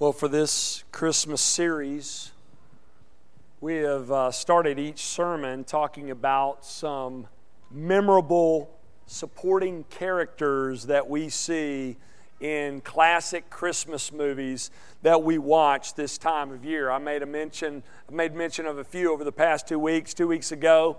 Well, 0.00 0.12
for 0.12 0.28
this 0.28 0.84
Christmas 0.92 1.40
series, 1.40 2.30
we 3.60 3.78
have 3.78 4.12
uh, 4.12 4.30
started 4.30 4.78
each 4.78 5.00
sermon 5.00 5.64
talking 5.64 6.12
about 6.12 6.64
some 6.64 7.26
memorable 7.68 8.70
supporting 9.06 9.82
characters 9.90 10.84
that 10.84 11.10
we 11.10 11.28
see 11.28 11.96
in 12.38 12.80
classic 12.82 13.50
Christmas 13.50 14.12
movies 14.12 14.70
that 15.02 15.24
we 15.24 15.36
watch 15.36 15.94
this 15.94 16.16
time 16.16 16.52
of 16.52 16.64
year. 16.64 16.92
I 16.92 16.98
made 16.98 17.24
a 17.24 17.26
mention, 17.26 17.82
I 18.08 18.14
made 18.14 18.36
mention 18.36 18.66
of 18.66 18.78
a 18.78 18.84
few 18.84 19.12
over 19.12 19.24
the 19.24 19.32
past 19.32 19.66
two 19.66 19.80
weeks. 19.80 20.14
Two 20.14 20.28
weeks 20.28 20.52
ago, 20.52 20.98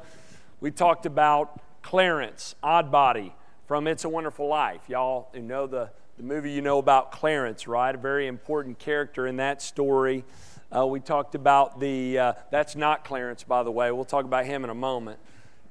we 0.59 0.71
talked 0.71 1.05
about 1.05 1.61
Clarence, 1.83 2.53
Odbody 2.61 3.31
from 3.65 3.87
It's 3.87 4.03
a 4.03 4.09
Wonderful 4.09 4.49
Life. 4.49 4.81
Y'all 4.89 5.29
who 5.33 5.41
know 5.41 5.67
the 5.67 5.89
the 6.19 6.25
movie 6.25 6.51
you 6.51 6.61
know 6.61 6.79
about 6.79 7.13
Clarence, 7.13 7.65
right? 7.65 7.95
A 7.95 7.97
very 7.97 8.27
important 8.27 8.77
character 8.77 9.25
in 9.25 9.37
that 9.37 9.61
story. 9.61 10.25
Uh, 10.69 10.85
we 10.85 10.99
talked 10.99 11.33
about 11.33 11.79
the, 11.79 12.19
uh, 12.19 12.33
that's 12.51 12.75
not 12.75 13.05
Clarence, 13.05 13.45
by 13.45 13.63
the 13.63 13.71
way. 13.71 13.89
We'll 13.93 14.03
talk 14.03 14.25
about 14.25 14.45
him 14.45 14.65
in 14.65 14.69
a 14.69 14.75
moment. 14.75 15.17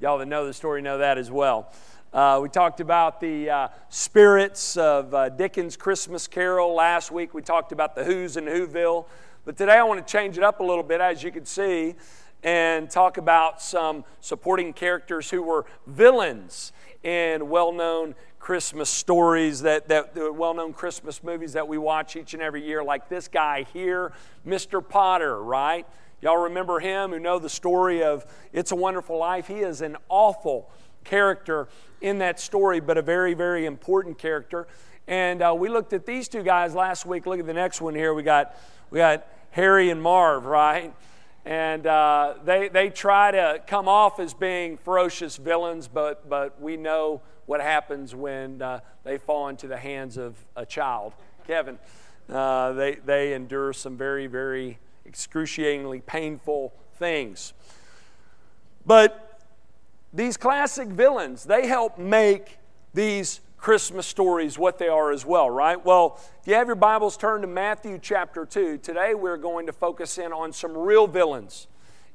Y'all 0.01 0.16
that 0.16 0.24
know 0.24 0.47
the 0.47 0.55
story 0.55 0.80
know 0.80 0.97
that 0.97 1.19
as 1.19 1.30
well. 1.30 1.71
Uh, 2.15 2.41
we 2.43 2.48
talked 2.48 2.80
about 2.80 3.21
the 3.21 3.51
uh, 3.51 3.69
spirits 3.91 4.79
of 4.79 5.12
uh, 5.12 5.29
Dickens' 5.29 5.77
Christmas 5.77 6.27
Carol 6.27 6.74
last 6.74 7.10
week. 7.10 7.35
We 7.35 7.43
talked 7.43 7.73
about 7.73 7.95
the 7.95 8.05
Whos 8.05 8.38
in 8.38 8.46
Whoville. 8.46 9.05
But 9.45 9.59
today 9.59 9.74
I 9.77 9.83
want 9.83 10.07
to 10.07 10.10
change 10.10 10.38
it 10.38 10.43
up 10.43 10.60
a 10.60 10.65
little 10.65 10.83
bit, 10.83 11.02
as 11.02 11.23
you 11.23 11.30
can 11.30 11.45
see, 11.45 11.95
and 12.43 12.91
talk 12.91 13.19
about 13.19 13.60
some 13.60 14.02
supporting 14.23 14.73
characters 14.73 15.29
who 15.29 15.43
were 15.43 15.66
villains 15.87 16.73
in 17.02 17.51
well 17.51 17.71
known 17.71 18.15
Christmas 18.38 18.88
stories 18.88 19.62
that, 19.62 19.88
that 19.88 20.15
the 20.15 20.33
well 20.33 20.55
known 20.55 20.73
Christmas 20.73 21.23
movies 21.23 21.52
that 21.55 21.66
we 21.69 21.79
watch 21.79 22.16
each 22.16 22.34
and 22.34 22.42
every 22.42 22.65
year, 22.65 22.83
like 22.83 23.09
this 23.09 23.29
guy 23.29 23.65
here, 23.73 24.12
Mr. 24.46 24.87
Potter, 24.87 25.42
right? 25.42 25.87
Y'all 26.20 26.37
remember 26.37 26.80
him 26.80 27.10
who 27.10 27.18
know 27.18 27.38
the 27.38 27.48
story 27.48 28.02
of 28.02 28.26
It's 28.52 28.73
a 28.73 28.76
Wonderful 28.76 29.18
Life? 29.18 29.46
He 29.46 29.60
is 29.60 29.82
an 29.82 29.96
awful 30.09 30.71
character 31.04 31.68
in 32.01 32.18
that 32.18 32.40
story, 32.40 32.80
but 32.80 32.98
a 32.98 33.02
very, 33.02 33.35
very 33.35 33.66
important 33.66 34.18
character. 34.18 34.66
And 35.07 35.43
uh, 35.43 35.54
we 35.57 35.68
looked 35.68 35.93
at 35.93 36.07
these 36.07 36.29
two 36.29 36.43
guys 36.43 36.74
last 36.74 37.07
week. 37.07 37.26
Look 37.26 37.41
at 37.41 37.46
the 37.46 37.54
next 37.54 37.80
one 37.80 37.95
here. 37.95 38.13
We 38.15 38.23
got, 38.23 38.57
we 38.91 38.98
got 38.98 39.26
Harry 39.51 39.91
and 39.91 40.02
Marv, 40.02 40.45
right? 40.45 40.95
And 41.45 41.87
uh, 41.87 42.35
they, 42.45 42.68
they 42.68 42.91
try 42.91 43.30
to 43.30 43.63
come 43.66 43.88
off 43.88 44.20
as 44.20 44.35
being 44.35 44.76
ferocious 44.76 45.37
villains, 45.37 45.88
but, 45.88 46.29
but 46.29 46.60
we 46.60 46.76
know 46.76 47.23
what 47.49 47.63
happens 47.63 48.15
when 48.15 48.60
uh, 48.60 48.79
they 49.04 49.16
fall 49.16 49.49
into 49.49 49.66
the 49.66 49.77
hands 49.79 50.18
of 50.18 50.37
a 50.54 50.66
child. 50.66 51.15
Kevin, 51.46 51.79
uh, 52.29 52.73
they, 52.73 52.96
they 52.96 53.32
endure 53.32 53.73
some 53.73 53.96
very, 53.96 54.27
very 54.27 54.79
excruciatingly 55.07 56.01
painful 56.02 56.74
things. 56.96 57.54
But 58.85 59.41
these 60.13 60.37
classic 60.37 60.88
villains, 60.88 61.45
they 61.45 61.66
help 61.66 61.96
make 61.96 62.59
these 62.93 63.41
Christmas 63.57 64.06
stories 64.06 64.59
what 64.59 64.76
they 64.76 64.88
are 64.88 65.10
as 65.10 65.25
well, 65.25 65.49
right? 65.49 65.82
Well, 65.82 66.21
if 66.43 66.47
you 66.47 66.53
have 66.53 66.66
your 66.66 66.76
Bibles, 66.76 67.16
turned 67.16 67.44
to 67.44 67.49
Matthew 67.49 67.99
chapter 67.99 68.44
2. 68.44 68.76
Today 68.76 69.15
we're 69.15 69.38
going 69.38 69.65
to 69.69 69.72
focus 69.72 70.19
in 70.19 70.34
on 70.34 70.53
some 70.53 70.76
real 70.76 71.06
villains 71.06 71.66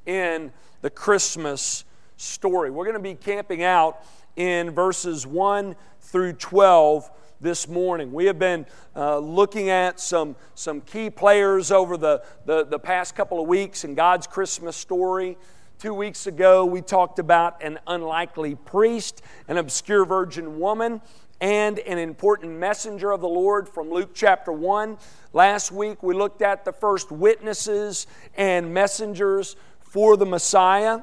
in 0.05 0.51
the 0.81 0.91
Christmas 0.91 1.85
story. 2.17 2.69
We're 2.69 2.85
going 2.85 2.97
to 2.97 3.01
be 3.01 3.15
camping 3.15 3.63
out 3.63 4.05
in 4.35 4.71
verses 4.71 5.25
1 5.27 5.75
through 5.99 6.33
12 6.33 7.09
this 7.41 7.67
morning. 7.67 8.13
We 8.13 8.25
have 8.25 8.39
been 8.39 8.65
uh, 8.95 9.17
looking 9.19 9.69
at 9.69 9.99
some, 9.99 10.35
some 10.55 10.81
key 10.81 11.09
players 11.09 11.71
over 11.71 11.97
the, 11.97 12.23
the, 12.45 12.65
the 12.65 12.79
past 12.79 13.15
couple 13.15 13.41
of 13.41 13.47
weeks 13.47 13.83
in 13.83 13.95
God's 13.95 14.27
Christmas 14.27 14.77
story. 14.77 15.37
Two 15.77 15.93
weeks 15.93 16.27
ago, 16.27 16.65
we 16.65 16.81
talked 16.81 17.19
about 17.19 17.61
an 17.61 17.79
unlikely 17.85 18.55
priest, 18.55 19.21
an 19.47 19.57
obscure 19.57 20.05
virgin 20.05 20.59
woman, 20.59 21.01
and 21.41 21.79
an 21.79 21.97
important 21.97 22.53
messenger 22.53 23.11
of 23.11 23.19
the 23.19 23.27
Lord 23.27 23.67
from 23.67 23.89
Luke 23.91 24.11
chapter 24.13 24.53
1. 24.53 24.97
Last 25.33 25.71
week, 25.71 26.01
we 26.01 26.13
looked 26.13 26.41
at 26.41 26.63
the 26.63 26.71
first 26.71 27.11
witnesses 27.11 28.07
and 28.35 28.73
messengers 28.73 29.57
for 29.81 30.15
the 30.15 30.25
Messiah 30.25 31.01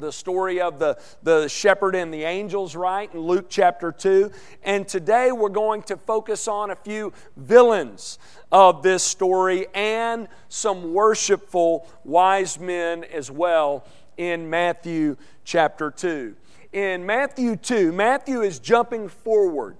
the 0.00 0.12
story 0.12 0.60
of 0.60 0.78
the, 0.78 0.98
the 1.22 1.48
shepherd 1.48 1.94
and 1.94 2.12
the 2.12 2.24
angels, 2.24 2.76
right, 2.76 3.12
in 3.12 3.20
Luke 3.20 3.46
chapter 3.48 3.92
2. 3.92 4.30
And 4.62 4.86
today 4.86 5.32
we're 5.32 5.48
going 5.48 5.82
to 5.84 5.96
focus 5.96 6.48
on 6.48 6.70
a 6.70 6.76
few 6.76 7.12
villains 7.36 8.18
of 8.52 8.82
this 8.82 9.02
story 9.02 9.66
and 9.74 10.28
some 10.48 10.92
worshipful 10.92 11.88
wise 12.04 12.58
men 12.58 13.04
as 13.04 13.30
well 13.30 13.84
in 14.16 14.48
Matthew 14.48 15.16
chapter 15.44 15.90
2. 15.90 16.34
In 16.72 17.06
Matthew 17.06 17.56
2, 17.56 17.92
Matthew 17.92 18.42
is 18.42 18.58
jumping 18.58 19.08
forward 19.08 19.76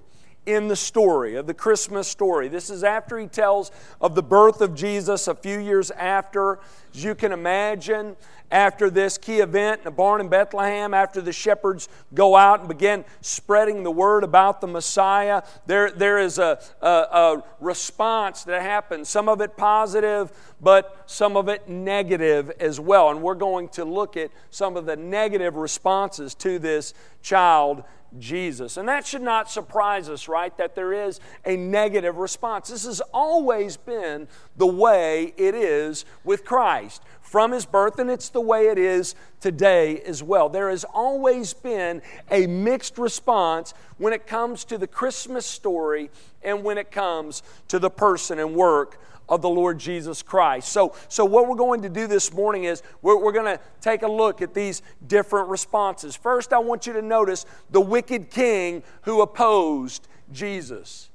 in 0.47 0.69
the 0.69 0.77
story, 0.77 1.35
of 1.35 1.47
the 1.49 1.55
Christmas 1.55 2.07
story. 2.07 2.47
This 2.49 2.71
is 2.71 2.85
after 2.85 3.19
he 3.19 3.27
tells 3.27 3.73
of 4.01 4.15
the 4.15 4.23
birth 4.23 4.61
of 4.61 4.77
Jesus 4.77 5.27
a 5.27 5.35
few 5.35 5.59
years 5.59 5.91
after. 5.91 6.61
As 6.95 7.03
you 7.03 7.17
can 7.17 7.33
imagine, 7.33 8.17
after 8.51 8.91
this 8.91 9.19
key 9.19 9.41
event 9.41 9.83
in 9.83 9.89
a 9.89 9.91
barn 9.91 10.21
in 10.21 10.29
Bethlehem, 10.29 10.95
after 10.95 11.21
the 11.21 11.33
shepherds 11.33 11.89
go 12.15 12.37
out 12.37 12.61
and 12.61 12.69
begin 12.69 13.05
spreading 13.21 13.83
the 13.83 13.91
word 13.91 14.25
about 14.25 14.61
the 14.61 14.67
Messiah, 14.67 15.43
there, 15.67 15.91
there 15.91 16.19
is 16.19 16.39
a, 16.39 16.59
a, 16.81 16.87
a 16.89 17.45
response 17.61 18.45
that 18.45 18.63
happens. 18.63 19.09
Some 19.09 19.29
of 19.29 19.41
it 19.41 19.57
positive, 19.57 20.33
but 20.61 21.03
some 21.07 21.37
of 21.37 21.49
it 21.49 21.69
negative 21.69 22.51
as 22.61 22.79
well. 22.79 23.11
And 23.11 23.23
we're 23.23 23.35
going 23.35 23.69
to 23.71 23.85
look 23.85 24.17
at 24.17 24.31
some 24.51 24.77
of 24.77 24.87
the 24.87 24.97
negative 24.97 25.57
responses 25.57 26.35
to 26.37 26.59
this 26.59 26.95
child 27.23 27.83
Jesus. 28.19 28.77
And 28.77 28.89
that 28.89 29.07
should 29.07 29.23
not 29.23 29.51
surprise 29.51 30.09
us, 30.09 30.29
right? 30.29 30.57
That 30.57 30.75
there 30.75 30.93
is 30.93 31.21
a 31.45 31.57
negative 31.57 32.17
response. 32.17 32.69
This 32.69 32.87
has 32.87 33.01
always 33.13 33.77
been 33.77 34.29
the 34.57 34.67
way 34.67 35.35
it 35.37 35.55
is 35.55 36.05
with 36.25 36.45
Christ 36.45 37.03
from 37.21 37.53
his 37.53 37.67
birth, 37.67 37.99
and 37.99 38.11
it's 38.11 38.29
the 38.37 38.41
way 38.43 38.69
it 38.69 38.77
is 38.77 39.15
today 39.41 40.01
as 40.03 40.23
well. 40.23 40.51
There 40.51 40.69
has 40.69 40.85
always 40.85 41.55
been 41.55 42.03
a 42.31 42.47
mixed 42.47 42.99
response 42.99 43.73
when 43.97 44.13
it 44.13 44.27
comes 44.27 44.63
to 44.67 44.77
the 44.77 44.87
Christmas 44.87 45.47
story 45.47 46.11
and 46.43 46.63
when 46.63 46.77
it 46.77 46.91
comes 46.91 47.43
to 47.69 47.79
the 47.79 47.89
person 47.89 48.39
and 48.39 48.55
work 48.55 49.01
of 49.27 49.41
the 49.41 49.49
Lord 49.49 49.79
Jesus 49.79 50.23
Christ. 50.23 50.69
So, 50.69 50.95
so 51.09 51.25
what 51.25 51.49
we're 51.49 51.57
going 51.57 51.81
to 51.81 51.89
do 51.89 52.07
this 52.07 52.31
morning 52.31 52.65
is 52.65 52.83
we're, 53.01 53.17
we're 53.17 53.33
going 53.33 53.57
to 53.57 53.59
take 53.81 54.03
a 54.03 54.09
look 54.09 54.43
at 54.43 54.53
these 54.53 54.83
different 55.07 55.49
responses. 55.49 56.15
First, 56.15 56.53
I 56.53 56.59
want 56.59 56.87
you 56.87 56.93
to 56.93 57.03
notice 57.03 57.47
the 57.71 57.81
wicked 57.81 58.31
king 58.31 58.83
who 59.03 59.23
opposed 59.23 60.09
Jesus. 60.31 61.09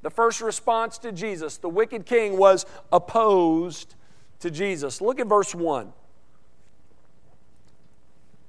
The 0.00 0.10
first 0.10 0.40
response 0.40 0.96
to 0.98 1.12
Jesus, 1.12 1.58
the 1.58 1.68
wicked 1.68 2.06
king 2.06 2.38
was 2.38 2.64
opposed 2.90 3.94
to 4.40 4.50
Jesus. 4.50 5.02
Look 5.02 5.20
at 5.20 5.26
verse 5.26 5.54
1. 5.54 5.92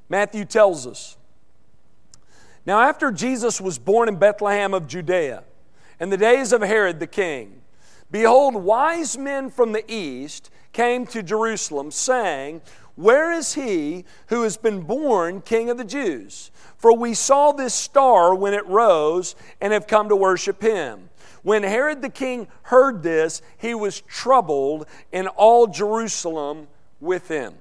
Matthew 0.10 0.46
tells 0.46 0.88
us 0.88 1.18
Now, 2.66 2.82
after 2.82 3.12
Jesus 3.12 3.60
was 3.60 3.78
born 3.78 4.08
in 4.10 4.18
Bethlehem 4.18 4.74
of 4.74 4.88
Judea, 4.88 5.44
in 6.00 6.10
the 6.10 6.18
days 6.18 6.54
of 6.54 6.62
Herod 6.62 7.00
the 7.00 7.08
king, 7.08 7.62
behold, 8.12 8.56
wise 8.56 9.18
men 9.18 9.50
from 9.50 9.72
the 9.72 9.90
east 9.92 10.50
came 10.74 11.06
to 11.08 11.24
Jerusalem, 11.24 11.92
saying, 11.92 12.62
Where 12.96 13.32
is 13.32 13.56
he 13.56 14.06
who 14.28 14.44
has 14.44 14.58
been 14.58 14.82
born 14.82 15.42
King 15.42 15.70
of 15.70 15.78
the 15.78 15.84
Jews? 15.84 16.52
For 16.78 16.96
we 16.96 17.16
saw 17.16 17.52
this 17.52 17.74
star 17.74 18.36
when 18.36 18.54
it 18.54 18.66
rose 18.68 19.36
and 19.60 19.74
have 19.74 19.88
come 19.88 20.10
to 20.10 20.16
worship 20.16 20.62
him. 20.62 21.10
When 21.42 21.64
Herod 21.64 22.02
the 22.02 22.10
king 22.10 22.48
heard 22.64 23.02
this, 23.02 23.42
he 23.58 23.74
was 23.74 24.02
troubled, 24.02 24.86
and 25.12 25.28
all 25.30 25.66
Jerusalem 25.66 26.68
with 27.00 27.28
him. 27.28 27.56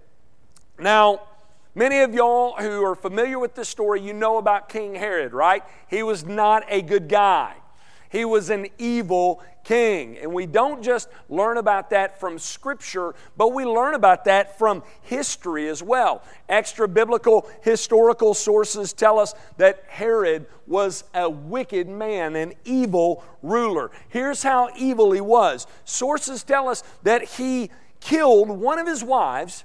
Now, 0.79 1.23
many 1.77 2.01
of 2.01 2.13
y'all 2.13 2.57
who 2.57 2.85
are 2.85 2.97
familiar 2.97 3.39
with 3.39 3.55
this 3.55 3.69
story, 3.69 4.01
you 4.01 4.13
know 4.13 4.39
about 4.39 4.69
King 4.69 4.97
Herod, 4.97 5.33
right? 5.33 5.63
He 5.87 6.03
was 6.03 6.25
not 6.25 6.65
a 6.69 6.83
good 6.83 7.09
guy. 7.09 7.55
He 8.09 8.25
was 8.25 8.51
an 8.51 8.67
evil 8.79 9.43
king. 9.63 10.17
And 10.17 10.33
we 10.33 10.47
don't 10.47 10.83
just 10.83 11.09
learn 11.29 11.59
about 11.59 11.91
that 11.91 12.19
from 12.19 12.39
Scripture, 12.39 13.15
but 13.37 13.53
we 13.53 13.67
learn 13.67 13.95
about 13.95 14.25
that 14.25 14.59
from 14.59 14.83
history 15.03 15.69
as 15.69 15.83
well. 15.83 16.23
Extra 16.49 16.89
biblical 16.89 17.47
historical 17.61 18.33
sources 18.33 18.95
tell 18.95 19.19
us 19.19 19.35
that 19.59 19.85
Herod 19.89 20.47
was 20.67 21.05
a 21.13 21.29
wicked 21.29 21.89
man, 21.89 22.37
an 22.37 22.55
evil 22.65 23.23
ruler. 23.43 23.91
Here's 24.09 24.43
how 24.43 24.71
evil 24.79 25.13
he 25.13 25.21
was 25.21 25.67
sources 25.85 26.43
tell 26.43 26.69
us 26.69 26.83
that 27.03 27.25
he 27.25 27.71
killed 28.01 28.49
one 28.49 28.79
of 28.79 28.87
his 28.87 29.05
wives 29.05 29.65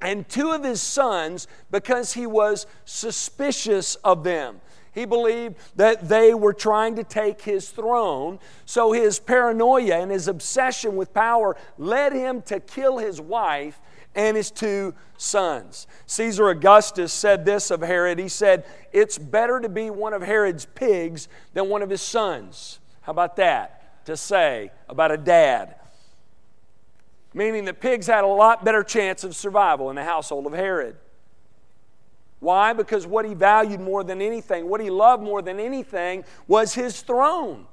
and 0.00 0.28
two 0.28 0.52
of 0.52 0.64
his 0.64 0.80
sons 0.80 1.48
because 1.70 2.12
he 2.12 2.26
was 2.26 2.66
suspicious 2.84 3.96
of 3.96 4.24
them. 4.24 4.60
He 4.92 5.04
believed 5.04 5.56
that 5.76 6.08
they 6.08 6.34
were 6.34 6.52
trying 6.52 6.96
to 6.96 7.04
take 7.04 7.42
his 7.42 7.70
throne. 7.70 8.38
So 8.64 8.92
his 8.92 9.18
paranoia 9.18 10.00
and 10.00 10.10
his 10.10 10.28
obsession 10.28 10.96
with 10.96 11.14
power 11.14 11.56
led 11.76 12.12
him 12.12 12.42
to 12.42 12.58
kill 12.58 12.98
his 12.98 13.20
wife 13.20 13.80
and 14.14 14.36
his 14.36 14.50
two 14.50 14.94
sons. 15.16 15.86
Caesar 16.06 16.48
Augustus 16.48 17.12
said 17.12 17.44
this 17.44 17.70
of 17.70 17.80
Herod. 17.80 18.18
He 18.18 18.28
said, 18.28 18.64
It's 18.92 19.18
better 19.18 19.60
to 19.60 19.68
be 19.68 19.90
one 19.90 20.14
of 20.14 20.22
Herod's 20.22 20.64
pigs 20.64 21.28
than 21.54 21.68
one 21.68 21.82
of 21.82 21.90
his 21.90 22.02
sons. 22.02 22.80
How 23.02 23.12
about 23.12 23.36
that? 23.36 24.04
To 24.06 24.16
say 24.16 24.72
about 24.88 25.12
a 25.12 25.16
dad. 25.16 25.76
Meaning 27.34 27.66
that 27.66 27.80
pigs 27.80 28.06
had 28.06 28.24
a 28.24 28.28
lot 28.28 28.64
better 28.64 28.82
chance 28.82 29.22
of 29.24 29.36
survival 29.36 29.90
in 29.90 29.96
the 29.96 30.04
household 30.04 30.46
of 30.46 30.52
Herod. 30.52 30.96
Why? 32.40 32.72
Because 32.72 33.06
what 33.06 33.24
he 33.24 33.34
valued 33.34 33.80
more 33.80 34.04
than 34.04 34.22
anything, 34.22 34.68
what 34.68 34.80
he 34.80 34.90
loved 34.90 35.22
more 35.22 35.42
than 35.42 35.58
anything, 35.58 36.24
was 36.46 36.74
his 36.74 37.02
throne. 37.02 37.66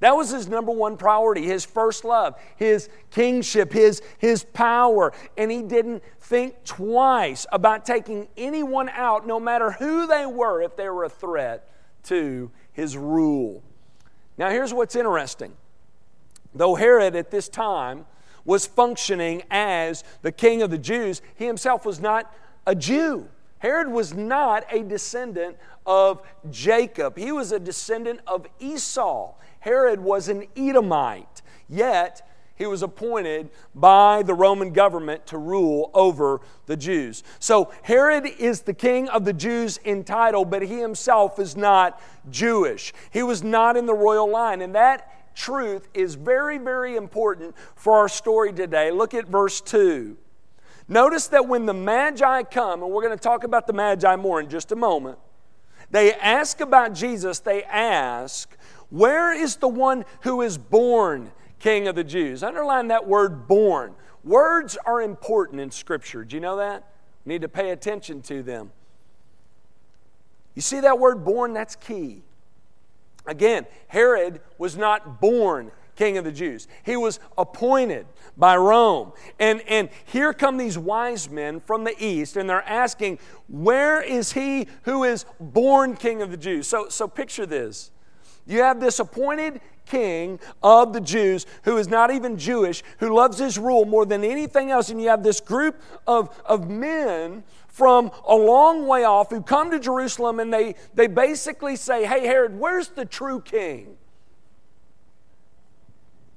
That 0.00 0.14
was 0.14 0.30
his 0.30 0.46
number 0.46 0.72
one 0.72 0.96
priority, 0.96 1.44
his 1.44 1.64
first 1.64 2.04
love, 2.04 2.38
his 2.56 2.88
kingship, 3.10 3.72
his, 3.72 4.02
his 4.18 4.44
power. 4.44 5.12
And 5.36 5.50
he 5.50 5.62
didn't 5.62 6.02
think 6.20 6.64
twice 6.64 7.46
about 7.50 7.86
taking 7.86 8.28
anyone 8.36 8.90
out, 8.90 9.26
no 9.26 9.40
matter 9.40 9.72
who 9.72 10.06
they 10.06 10.26
were, 10.26 10.62
if 10.62 10.76
they 10.76 10.88
were 10.88 11.04
a 11.04 11.08
threat 11.08 11.70
to 12.04 12.50
his 12.72 12.96
rule. 12.96 13.62
Now, 14.36 14.50
here's 14.50 14.74
what's 14.74 14.94
interesting. 14.94 15.54
Though 16.54 16.74
Herod 16.74 17.16
at 17.16 17.30
this 17.30 17.48
time 17.48 18.04
was 18.46 18.64
functioning 18.66 19.42
as 19.50 20.02
the 20.22 20.32
king 20.32 20.62
of 20.62 20.70
the 20.70 20.78
Jews, 20.78 21.20
he 21.34 21.44
himself 21.44 21.84
was 21.84 22.00
not 22.00 22.32
a 22.66 22.74
Jew. 22.74 23.28
Herod 23.58 23.88
was 23.88 24.14
not 24.14 24.64
a 24.70 24.82
descendant 24.82 25.56
of 25.84 26.22
Jacob, 26.50 27.18
he 27.18 27.32
was 27.32 27.52
a 27.52 27.60
descendant 27.60 28.20
of 28.26 28.46
Esau. 28.58 29.34
Herod 29.60 30.00
was 30.00 30.28
an 30.28 30.46
Edomite, 30.56 31.42
yet 31.68 32.26
he 32.56 32.66
was 32.66 32.82
appointed 32.82 33.50
by 33.74 34.22
the 34.22 34.34
Roman 34.34 34.72
government 34.72 35.26
to 35.26 35.38
rule 35.38 35.90
over 35.92 36.40
the 36.66 36.76
Jews. 36.76 37.22
So 37.38 37.70
Herod 37.82 38.26
is 38.26 38.62
the 38.62 38.72
king 38.74 39.08
of 39.10 39.24
the 39.24 39.32
Jews 39.32 39.78
in 39.84 40.04
title, 40.04 40.44
but 40.44 40.62
he 40.62 40.78
himself 40.78 41.38
is 41.38 41.54
not 41.54 42.00
Jewish. 42.30 42.94
He 43.10 43.22
was 43.22 43.42
not 43.42 43.76
in 43.76 43.86
the 43.86 43.94
royal 43.94 44.30
line, 44.30 44.62
and 44.62 44.74
that 44.74 45.15
truth 45.36 45.88
is 45.94 46.16
very, 46.16 46.58
very 46.58 46.96
important 46.96 47.54
for 47.76 47.92
our 47.92 48.08
story 48.08 48.52
today. 48.52 48.90
Look 48.90 49.14
at 49.14 49.28
verse 49.28 49.60
2. 49.60 50.16
Notice 50.88 51.28
that 51.28 51.46
when 51.46 51.66
the 51.66 51.74
Magi 51.74 52.42
come, 52.44 52.82
and 52.82 52.90
we're 52.90 53.02
going 53.02 53.16
to 53.16 53.22
talk 53.22 53.44
about 53.44 53.66
the 53.66 53.72
Magi 53.72 54.16
more 54.16 54.40
in 54.40 54.48
just 54.48 54.72
a 54.72 54.76
moment, 54.76 55.18
they 55.90 56.12
ask 56.14 56.60
about 56.60 56.94
Jesus, 56.94 57.38
they 57.38 57.62
ask, 57.64 58.56
where 58.90 59.32
is 59.32 59.56
the 59.56 59.68
one 59.68 60.04
who 60.22 60.42
is 60.42 60.58
born 60.58 61.30
King 61.58 61.86
of 61.86 61.94
the 61.94 62.04
Jews? 62.04 62.42
Underline 62.42 62.88
that 62.88 63.06
word 63.06 63.46
born. 63.46 63.94
Words 64.24 64.76
are 64.86 65.02
important 65.02 65.60
in 65.60 65.70
Scripture. 65.70 66.24
Do 66.24 66.36
you 66.36 66.40
know 66.40 66.56
that? 66.56 66.84
Need 67.24 67.42
to 67.42 67.48
pay 67.48 67.70
attention 67.70 68.22
to 68.22 68.42
them. 68.42 68.72
You 70.54 70.62
see 70.62 70.80
that 70.80 70.98
word 70.98 71.24
born? 71.24 71.52
That's 71.52 71.76
key. 71.76 72.22
Again, 73.26 73.66
Herod 73.88 74.40
was 74.58 74.76
not 74.76 75.20
born 75.20 75.70
king 75.96 76.18
of 76.18 76.24
the 76.24 76.32
Jews. 76.32 76.68
He 76.84 76.96
was 76.96 77.18
appointed 77.36 78.06
by 78.36 78.56
Rome. 78.56 79.12
And, 79.40 79.62
and 79.66 79.88
here 80.04 80.32
come 80.32 80.58
these 80.58 80.78
wise 80.78 81.28
men 81.28 81.60
from 81.60 81.84
the 81.84 81.94
east, 81.98 82.36
and 82.36 82.48
they're 82.48 82.68
asking, 82.68 83.18
Where 83.48 84.00
is 84.00 84.32
he 84.32 84.68
who 84.82 85.04
is 85.04 85.24
born 85.40 85.96
king 85.96 86.22
of 86.22 86.30
the 86.30 86.36
Jews? 86.36 86.68
So, 86.68 86.88
so 86.88 87.08
picture 87.08 87.46
this. 87.46 87.90
You 88.46 88.62
have 88.62 88.78
this 88.78 89.00
appointed 89.00 89.60
king 89.86 90.38
of 90.62 90.92
the 90.92 91.00
Jews 91.00 91.46
who 91.62 91.78
is 91.78 91.88
not 91.88 92.10
even 92.10 92.36
Jewish, 92.36 92.82
who 92.98 93.14
loves 93.14 93.38
his 93.38 93.58
rule 93.58 93.84
more 93.84 94.04
than 94.04 94.22
anything 94.22 94.70
else. 94.70 94.88
And 94.88 95.00
you 95.00 95.08
have 95.08 95.22
this 95.22 95.40
group 95.40 95.80
of, 96.06 96.40
of 96.44 96.68
men 96.68 97.42
from 97.76 98.10
a 98.26 98.34
long 98.34 98.86
way 98.86 99.04
off 99.04 99.28
who 99.28 99.42
come 99.42 99.70
to 99.70 99.78
Jerusalem 99.78 100.40
and 100.40 100.50
they, 100.50 100.76
they 100.94 101.06
basically 101.06 101.76
say, 101.76 102.06
Hey, 102.06 102.24
Herod, 102.24 102.58
where's 102.58 102.88
the 102.88 103.04
true 103.04 103.38
king? 103.38 103.98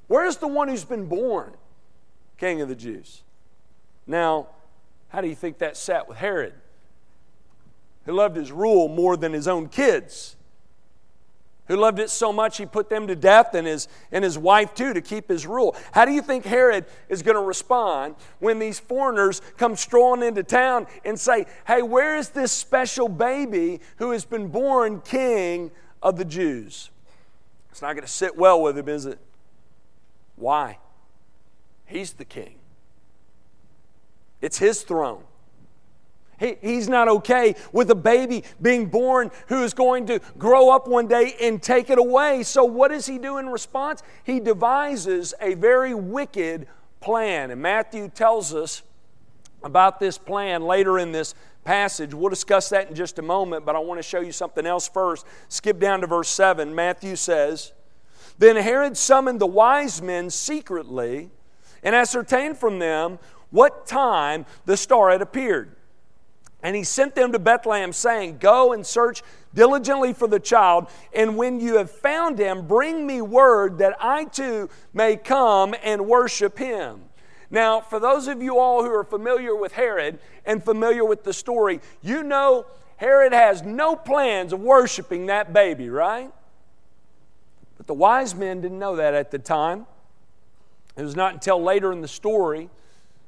Where's 0.07 0.36
the 0.36 0.50
one 0.50 0.68
who's 0.68 0.83
been 0.83 1.06
born 1.06 1.53
king 2.38 2.59
of 2.59 2.68
the 2.68 2.75
Jews? 2.75 3.24
Now, 4.06 4.47
how 5.07 5.21
do 5.21 5.30
you 5.30 5.36
think 5.36 5.59
that 5.59 5.77
sat 5.77 6.09
with 6.09 6.18
Herod? 6.18 6.56
Who 8.06 8.12
loved 8.12 8.35
his 8.35 8.51
rule 8.51 8.89
more 8.89 9.15
than 9.15 9.31
his 9.31 9.47
own 9.47 9.69
kids 9.69 10.35
who 11.69 11.77
loved 11.77 12.00
it 12.00 12.10
so 12.10 12.33
much 12.33 12.57
he 12.57 12.66
put 12.66 12.89
them 12.89 13.07
to 13.07 13.16
death 13.16 13.54
and 13.54 13.66
his, 13.66 13.88
and 14.12 14.24
his 14.24 14.38
wife 14.38 14.74
too 14.74 14.92
to 14.92 15.01
keep 15.01 15.30
his 15.30 15.45
rule. 15.45 15.75
How 15.94 16.04
do 16.04 16.12
you 16.12 16.21
think 16.21 16.44
Herod 16.44 16.86
is 17.07 17.21
going 17.21 17.36
to 17.36 17.42
respond 17.42 18.16
when 18.39 18.60
these 18.60 18.80
foreigners 18.80 19.42
come 19.56 19.75
strolling 19.77 20.27
into 20.27 20.44
town 20.44 20.88
and 21.06 21.18
say, 21.18 21.45
Hey, 21.66 21.83
where 21.83 22.18
is 22.18 22.30
this 22.30 22.51
special 22.51 23.07
baby 23.07 23.80
who 23.98 24.12
has 24.12 24.25
been 24.25 24.48
born 24.48 25.00
king 25.01 25.71
of 26.01 26.18
the 26.18 26.25
Jews? 26.25 26.89
It's 27.69 27.83
not 27.83 27.94
going 27.94 28.06
to 28.06 28.12
sit 28.12 28.36
well 28.36 28.62
with 28.62 28.77
him, 28.77 28.89
is 28.89 29.06
it? 29.06 29.19
Why? 30.36 30.80
He's 31.86 32.13
the 32.13 32.25
king, 32.25 32.56
it's 34.42 34.57
his 34.57 34.81
throne. 34.81 35.24
He, 36.39 36.57
he's 36.62 36.88
not 36.88 37.07
okay 37.07 37.56
with 37.71 37.91
a 37.91 37.95
baby 37.95 38.44
being 38.62 38.86
born 38.88 39.30
who 39.47 39.63
is 39.63 39.74
going 39.74 40.07
to 40.07 40.19
grow 40.38 40.69
up 40.69 40.88
one 40.88 41.07
day 41.07 41.36
and 41.41 41.62
take 41.62 41.89
it 41.89 41.97
away. 41.97 42.44
So, 42.44 42.63
what 42.63 42.89
does 42.89 43.06
he 43.06 43.18
do 43.18 43.38
in 43.38 43.50
response? 43.50 44.01
He 44.24 44.39
devises 44.39 45.33
a 45.41 45.56
very 45.56 45.94
wicked 45.94 46.68
plan. 47.01 47.51
And 47.51 47.62
Matthew 47.62 48.09
tells 48.09 48.53
us 48.53 48.83
about 49.63 50.00
this 50.00 50.18
plan 50.18 50.63
later 50.63 50.97
in 50.97 51.12
this 51.12 51.36
passage. 51.65 52.13
We'll 52.13 52.30
discuss 52.30 52.69
that 52.69 52.89
in 52.89 52.95
just 52.95 53.19
a 53.19 53.21
moment, 53.21 53.65
but 53.65 53.75
I 53.75 53.80
want 53.80 54.00
to 54.00 54.03
show 54.03 54.21
you 54.21 54.31
something 54.31 54.65
else 54.65 54.88
first. 54.88 55.25
Skip 55.50 55.80
down 55.80 56.01
to 56.01 56.07
verse 56.07 56.30
7. 56.30 56.74
Matthew 56.74 57.15
says, 57.15 57.74
Then 58.38 58.56
Herod 58.56 58.97
summoned 58.97 59.39
the 59.42 59.47
wise 59.47 60.01
men 60.01 60.30
secretly 60.30 61.30
and 61.83 61.95
ascertained 61.95 62.57
from 62.57 62.80
them 62.80 63.19
what 63.51 63.85
time 63.85 64.45
the 64.65 64.77
star 64.77 65.09
had 65.12 65.21
appeared. 65.21 65.75
And 66.61 66.75
he 66.75 66.83
sent 66.83 67.15
them 67.15 67.31
to 67.31 67.39
Bethlehem, 67.39 67.94
saying, 67.94 68.38
Go 68.39 68.73
and 68.73 68.85
search 68.85 69.23
diligently 69.53 70.13
for 70.13 70.27
the 70.27 70.39
child, 70.39 70.88
and 71.13 71.38
when 71.38 71.59
you 71.59 71.77
have 71.77 71.89
found 71.89 72.38
him, 72.38 72.67
bring 72.67 73.07
me 73.07 73.21
word 73.21 73.79
that 73.79 73.95
I 74.00 74.25
too 74.25 74.69
may 74.94 75.15
come 75.15 75.73
and 75.83 76.07
worship 76.07 76.57
him. 76.57 77.01
Now, 77.50 77.81
for 77.81 78.00
those 78.00 78.28
of 78.28 78.44
you 78.44 78.59
all 78.59 78.83
who 78.83 78.94
are 78.94 79.04
familiar 79.04 79.56
with 79.56 79.71
Herod 79.71 80.19
and 80.45 80.63
familiar 80.63 81.04
with 81.04 81.23
the 81.23 81.33
story, 81.33 81.80
you 82.01 82.21
know 82.23 82.68
Herod 82.97 83.33
has 83.33 83.63
no 83.63 83.95
plans 83.95 84.54
of 84.54 84.59
worshiping 84.59 85.28
that 85.28 85.51
baby, 85.51 85.89
right? 85.89 86.31
But 87.78 87.87
the 87.87 87.94
wise 87.94 88.35
men 88.35 88.61
didn't 88.61 88.78
know 88.78 88.97
that 88.97 89.13
at 89.13 89.31
the 89.31 89.39
time. 89.39 89.87
It 90.95 91.01
was 91.04 91.16
not 91.16 91.33
until 91.33 91.63
later 91.63 91.92
in 91.92 92.01
the 92.01 92.07
story 92.09 92.69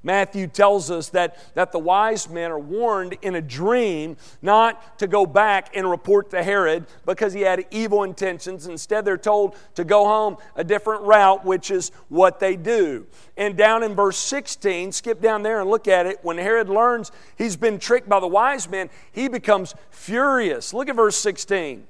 Matthew 0.04 0.48
tells 0.48 0.90
us 0.90 1.10
that, 1.10 1.38
that 1.54 1.72
the 1.72 1.80
wise 1.80 2.28
men 2.28 2.52
are 2.52 2.60
warned 2.60 3.18
in 3.22 3.36
a 3.36 3.42
dream 3.42 4.18
not 4.42 4.98
to 4.98 5.06
go 5.06 5.28
back 5.28 5.76
and 5.76 5.90
report 5.90 6.32
to 6.32 6.42
Herod 6.42 6.88
because 7.06 7.34
he 7.34 7.42
had 7.42 7.66
evil 7.70 8.04
intentions. 8.04 8.66
Instead, 8.66 9.06
they're 9.06 9.18
told 9.18 9.56
to 9.76 9.84
go 9.84 10.06
home 10.06 10.38
a 10.56 10.64
different 10.64 11.04
route, 11.04 11.46
which 11.46 11.70
is 11.70 11.92
what 12.10 12.40
they 12.40 12.56
do. 12.56 13.06
And 13.38 13.56
down 13.56 13.84
in 13.84 13.94
verse 13.94 14.18
16, 14.18 14.92
skip 14.92 15.22
down 15.22 15.44
there 15.44 15.62
and 15.62 15.70
look 15.70 15.88
at 15.88 16.08
it. 16.08 16.20
When 16.24 16.38
Herod 16.38 16.70
learns 16.70 17.12
he's 17.38 17.56
been 17.56 17.78
tricked 17.78 18.10
by 18.10 18.20
the 18.20 18.28
wise 18.28 18.68
men, 18.68 18.90
he 19.12 19.28
becomes 19.28 19.76
furious. 19.92 20.74
Look 20.74 20.90
at 20.90 20.96
verse 20.96 21.18
16. 21.18 21.86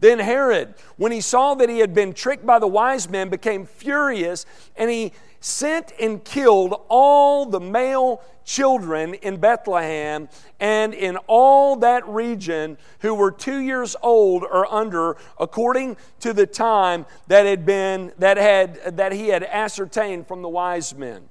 Then 0.00 0.18
Herod, 0.18 0.74
when 0.96 1.12
he 1.12 1.22
saw 1.22 1.54
that 1.54 1.70
he 1.70 1.78
had 1.78 1.94
been 1.94 2.12
tricked 2.12 2.44
by 2.44 2.58
the 2.58 2.66
wise 2.66 3.08
men, 3.08 3.30
became 3.30 3.64
furious 3.64 4.44
and 4.76 4.90
he 4.90 5.12
sent 5.44 5.92
and 6.00 6.24
killed 6.24 6.74
all 6.88 7.44
the 7.44 7.60
male 7.60 8.22
children 8.46 9.12
in 9.12 9.36
Bethlehem 9.36 10.26
and 10.58 10.94
in 10.94 11.18
all 11.26 11.76
that 11.76 12.06
region 12.08 12.78
who 13.00 13.14
were 13.14 13.30
two 13.30 13.58
years 13.58 13.94
old 14.02 14.42
or 14.42 14.72
under, 14.72 15.18
according 15.38 15.98
to 16.20 16.32
the 16.32 16.46
time 16.46 17.04
that 17.26 17.44
had 17.44 17.66
been 17.66 18.10
that 18.18 18.38
had 18.38 18.96
that 18.96 19.12
he 19.12 19.28
had 19.28 19.42
ascertained 19.44 20.26
from 20.26 20.40
the 20.40 20.48
wise 20.48 20.94
men. 20.94 21.28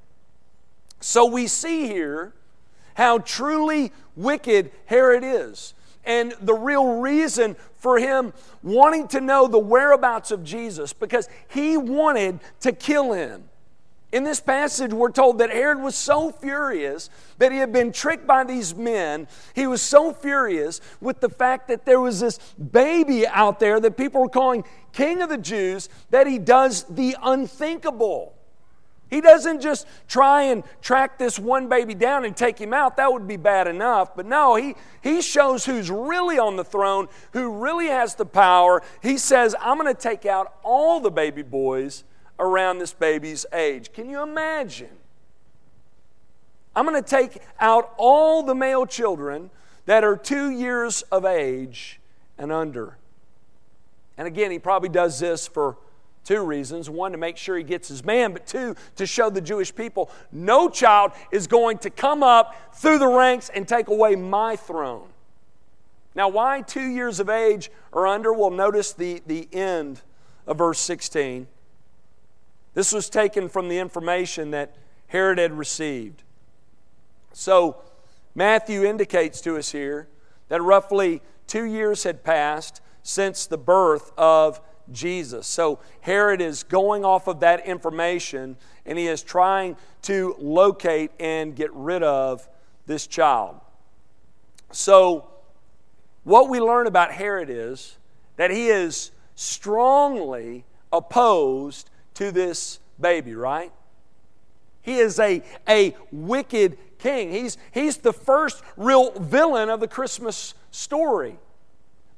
So 1.00 1.25
we 1.25 1.48
see 1.48 1.88
here 1.88 2.34
how 2.93 3.17
truly 3.17 3.91
wicked 4.15 4.70
Herod 4.86 5.24
is. 5.24 5.74
And 6.05 6.36
the 6.39 6.53
real 6.53 7.00
reason 7.00 7.55
for 7.77 7.98
him 7.98 8.34
wanting 8.62 9.08
to 9.08 9.22
know 9.22 9.48
the 9.48 9.58
whereabouts 9.58 10.29
of 10.29 10.43
Jesus 10.43 10.93
because 10.93 11.27
he 11.48 11.77
wanted 11.77 12.41
to 12.60 12.74
kill 12.74 13.13
him. 13.13 13.50
In 14.13 14.24
this 14.24 14.39
passage, 14.39 14.93
we're 14.93 15.10
told 15.10 15.39
that 15.39 15.50
Herod 15.50 15.82
was 15.82 15.96
so 15.96 16.32
furious 16.32 17.10
that 17.39 17.51
he 17.51 17.58
had 17.58 17.74
been 17.74 17.91
tricked 17.91 18.27
by 18.27 18.43
these 18.43 18.75
men. 18.75 19.27
He 19.55 19.65
was 19.65 19.82
so 19.82 20.13
furious 20.13 20.82
with 21.01 21.20
the 21.20 21.29
fact 21.29 21.67
that 21.70 21.88
there 21.88 22.00
was 22.00 22.20
this 22.20 22.38
baby 22.53 23.25
out 23.25 23.60
there 23.60 23.79
that 23.79 23.98
people 23.98 24.22
were 24.22 24.29
calling 24.29 24.65
King 24.91 25.24
of 25.24 25.29
the 25.29 25.38
Jews 25.39 25.89
that 26.12 26.27
he 26.27 26.38
does 26.38 26.84
the 26.84 27.17
unthinkable. 27.24 28.36
He 29.10 29.20
doesn't 29.20 29.62
just 29.62 29.88
try 30.08 30.43
and 30.43 30.63
track 30.84 31.17
this 31.17 31.39
one 31.39 31.67
baby 31.67 31.96
down 31.96 32.24
and 32.24 32.38
take 32.38 32.60
him 32.60 32.72
out. 32.72 32.98
That 32.98 33.12
would 33.12 33.27
be 33.27 33.38
bad 33.38 33.65
enough. 33.65 34.15
But 34.15 34.27
no, 34.27 34.53
he, 34.53 34.75
he 35.01 35.24
shows 35.24 35.65
who's 35.65 35.89
really 35.89 36.38
on 36.38 36.55
the 36.55 36.63
throne, 36.63 37.08
who 37.32 37.51
really 37.51 37.88
has 37.88 38.13
the 38.13 38.27
power. 38.27 38.84
He 39.01 39.17
says, 39.17 39.55
I'm 39.60 39.79
going 39.79 39.91
to 39.91 40.00
take 40.00 40.27
out 40.27 40.53
all 40.62 41.00
the 41.00 41.10
baby 41.10 41.41
boys 41.41 42.03
around 42.43 42.77
this 42.77 42.93
baby's 42.93 43.45
age. 43.53 43.93
Can 43.93 44.09
you 44.09 44.21
imagine? 44.21 44.89
I'm 46.75 46.85
going 46.85 47.01
to 47.01 47.09
take 47.09 47.41
out 47.59 47.93
all 47.97 48.43
the 48.43 48.53
male 48.53 48.85
children 48.85 49.50
that 49.85 50.03
are 50.03 50.15
two 50.15 50.50
years 50.50 51.01
of 51.03 51.25
age 51.25 52.00
and 52.38 52.51
under. 52.51 52.97
And 54.17 54.27
again, 54.27 54.51
he 54.51 54.59
probably 54.59 54.89
does 54.89 55.19
this 55.19 55.47
for 55.47 55.77
two 56.23 56.41
reasons. 56.43 56.89
One, 56.89 57.12
to 57.12 57.17
make 57.17 57.38
sure 57.38 57.57
he 57.57 57.63
gets 57.63 57.88
his 57.88 58.03
man, 58.03 58.33
but 58.33 58.45
two, 58.45 58.75
to 58.97 59.05
show 59.05 59.29
the 59.29 59.41
Jewish 59.41 59.73
people 59.73 60.09
no 60.31 60.69
child 60.69 61.12
is 61.31 61.47
going 61.47 61.77
to 61.79 61.89
come 61.89 62.23
up 62.23 62.75
through 62.75 63.00
the 63.00 63.07
ranks 63.07 63.50
and 63.50 63.67
take 63.67 63.88
away 63.88 64.15
my 64.15 64.55
throne. 64.55 65.07
Now, 66.15 66.29
why 66.29 66.62
two 66.62 66.85
years 66.88 67.19
of 67.19 67.29
age 67.29 67.71
or 67.91 68.07
under? 68.07 68.31
Well, 68.33 68.51
notice 68.51 68.93
the, 68.93 69.21
the 69.25 69.47
end 69.51 70.01
of 70.45 70.57
verse 70.57 70.79
16. 70.79 71.47
This 72.73 72.91
was 72.91 73.09
taken 73.09 73.49
from 73.49 73.69
the 73.69 73.77
information 73.77 74.51
that 74.51 74.75
Herod 75.07 75.37
had 75.37 75.57
received. 75.57 76.23
So, 77.33 77.77
Matthew 78.35 78.83
indicates 78.83 79.41
to 79.41 79.57
us 79.57 79.71
here 79.71 80.07
that 80.49 80.61
roughly 80.61 81.21
two 81.45 81.65
years 81.65 82.03
had 82.03 82.23
passed 82.23 82.81
since 83.03 83.45
the 83.45 83.57
birth 83.57 84.11
of 84.17 84.59
Jesus. 84.91 85.45
So, 85.45 85.79
Herod 86.01 86.41
is 86.41 86.63
going 86.63 87.05
off 87.05 87.27
of 87.27 87.39
that 87.41 87.65
information 87.65 88.57
and 88.85 88.97
he 88.97 89.07
is 89.07 89.21
trying 89.21 89.77
to 90.03 90.35
locate 90.39 91.11
and 91.19 91.55
get 91.55 91.71
rid 91.73 92.03
of 92.03 92.47
this 92.85 93.07
child. 93.07 93.61
So, 94.71 95.29
what 96.23 96.49
we 96.49 96.59
learn 96.59 96.87
about 96.87 97.11
Herod 97.11 97.49
is 97.49 97.97
that 98.37 98.49
he 98.49 98.69
is 98.69 99.11
strongly 99.35 100.65
opposed 100.91 101.89
to 102.15 102.32
this 102.32 102.79
baby, 103.00 103.36
right? 103.36 103.72
He 104.82 105.00
is 105.00 105.20
a, 105.20 105.41
a 105.67 105.96
wicked 106.12 106.77
king. 107.00 107.32
He's, 107.32 107.58
he's 107.74 107.98
the 107.98 108.13
first 108.13 108.62
real 108.77 109.12
villain 109.12 109.70
of 109.70 109.79
the 109.79 109.88
Christmas 109.88 110.53
story. 110.72 111.38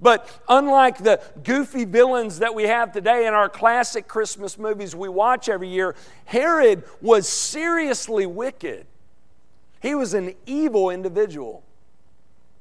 But 0.02 0.30
unlike 0.50 0.98
the 0.98 1.22
goofy 1.44 1.86
villains 1.86 2.40
that 2.40 2.54
we 2.54 2.64
have 2.64 2.92
today 2.92 3.28
in 3.28 3.34
our 3.34 3.50
classic 3.50 4.08
Christmas 4.08 4.58
movies 4.58 4.96
we 4.96 5.08
watch 5.08 5.48
every 5.48 5.70
year, 5.70 5.96
Herod 6.26 6.84
was 7.02 7.30
seriously 7.30 8.26
wicked. 8.26 8.86
He 9.82 9.96
was 9.96 10.14
an 10.14 10.34
evil 10.46 10.90
individual. 10.90 11.64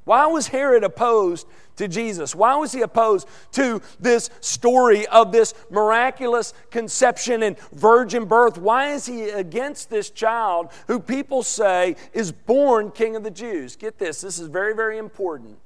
Why 0.05 0.27
was 0.27 0.49
Herod 0.49 0.85
opposed 0.85 1.47
to 1.77 1.89
Jesus? 1.89 2.35
Why 2.35 2.57
was 2.57 2.73
he 2.73 2.83
opposed 2.83 3.27
to 3.53 3.81
this 3.99 4.31
story 4.41 5.07
of 5.07 5.33
this 5.33 5.55
miraculous 5.71 6.53
conception 6.71 7.43
and 7.43 7.59
virgin 7.71 8.27
birth? 8.27 8.59
Why 8.59 8.93
is 8.93 9.07
he 9.07 9.31
against 9.31 9.91
this 9.91 10.11
child 10.11 10.71
who 10.87 11.01
people 11.01 11.43
say 11.43 11.97
is 12.13 12.33
born 12.33 12.91
king 12.91 13.17
of 13.17 13.25
the 13.25 13.31
Jews? 13.31 13.77
Get 13.77 13.99
this, 13.99 14.21
this 14.21 14.39
is 14.39 14.49
very, 14.49 14.75
very 14.75 14.99
important. 14.99 15.59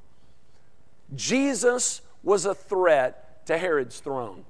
Jesus 1.14 2.00
was 2.23 2.47
a 2.47 2.54
threat 2.54 3.47
to 3.47 3.59
Herod's 3.59 4.00
throne. 4.00 4.45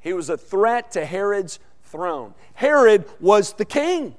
He 0.00 0.12
was 0.12 0.28
a 0.28 0.36
threat 0.36 0.90
to 0.92 1.06
Herod's 1.06 1.58
throne. 1.84 2.34
Herod 2.54 3.06
was 3.20 3.54
the 3.54 3.64
king. 3.64 4.16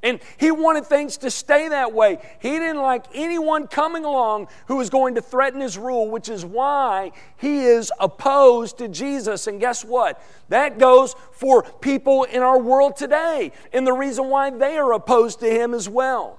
And 0.00 0.20
he 0.36 0.52
wanted 0.52 0.86
things 0.86 1.16
to 1.18 1.30
stay 1.30 1.68
that 1.68 1.92
way. 1.92 2.18
He 2.38 2.50
didn't 2.50 2.80
like 2.80 3.06
anyone 3.14 3.66
coming 3.66 4.04
along 4.04 4.46
who 4.66 4.76
was 4.76 4.90
going 4.90 5.16
to 5.16 5.20
threaten 5.20 5.60
his 5.60 5.76
rule, 5.76 6.08
which 6.08 6.28
is 6.28 6.44
why 6.44 7.10
he 7.36 7.64
is 7.64 7.90
opposed 7.98 8.78
to 8.78 8.86
Jesus. 8.86 9.48
And 9.48 9.58
guess 9.58 9.84
what? 9.84 10.22
That 10.50 10.78
goes 10.78 11.16
for 11.32 11.64
people 11.64 12.22
in 12.24 12.42
our 12.42 12.60
world 12.60 12.96
today, 12.96 13.50
and 13.72 13.84
the 13.84 13.92
reason 13.92 14.26
why 14.26 14.50
they 14.50 14.76
are 14.76 14.92
opposed 14.92 15.40
to 15.40 15.50
him 15.50 15.74
as 15.74 15.88
well. 15.88 16.38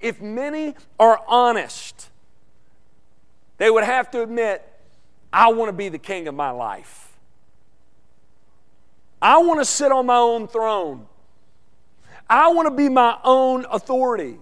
If 0.00 0.20
many 0.20 0.74
are 0.98 1.20
honest, 1.28 2.10
they 3.58 3.70
would 3.70 3.84
have 3.84 4.10
to 4.10 4.22
admit, 4.22 4.68
I 5.32 5.52
want 5.52 5.68
to 5.68 5.72
be 5.72 5.88
the 5.88 5.98
king 5.98 6.26
of 6.26 6.34
my 6.34 6.50
life. 6.50 7.12
I 9.22 9.38
want 9.38 9.60
to 9.60 9.64
sit 9.64 9.92
on 9.92 10.06
my 10.06 10.16
own 10.16 10.48
throne. 10.48 11.06
I 12.28 12.48
want 12.48 12.66
to 12.66 12.74
be 12.74 12.88
my 12.88 13.18
own 13.24 13.66
authority. 13.70 14.38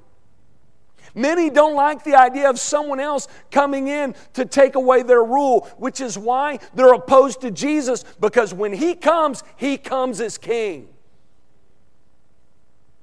Many 1.14 1.48
don't 1.48 1.74
like 1.74 2.02
the 2.02 2.16
idea 2.16 2.50
of 2.50 2.58
someone 2.58 2.98
else 2.98 3.28
coming 3.50 3.86
in 3.88 4.14
to 4.32 4.44
take 4.44 4.74
away 4.74 5.02
their 5.02 5.22
rule, 5.22 5.70
which 5.78 6.00
is 6.00 6.18
why 6.18 6.58
they're 6.74 6.92
opposed 6.92 7.40
to 7.42 7.50
Jesus, 7.50 8.04
because 8.18 8.52
when 8.52 8.72
He 8.72 8.94
comes, 8.94 9.44
He 9.56 9.76
comes 9.76 10.20
as 10.20 10.38
King. 10.38 10.88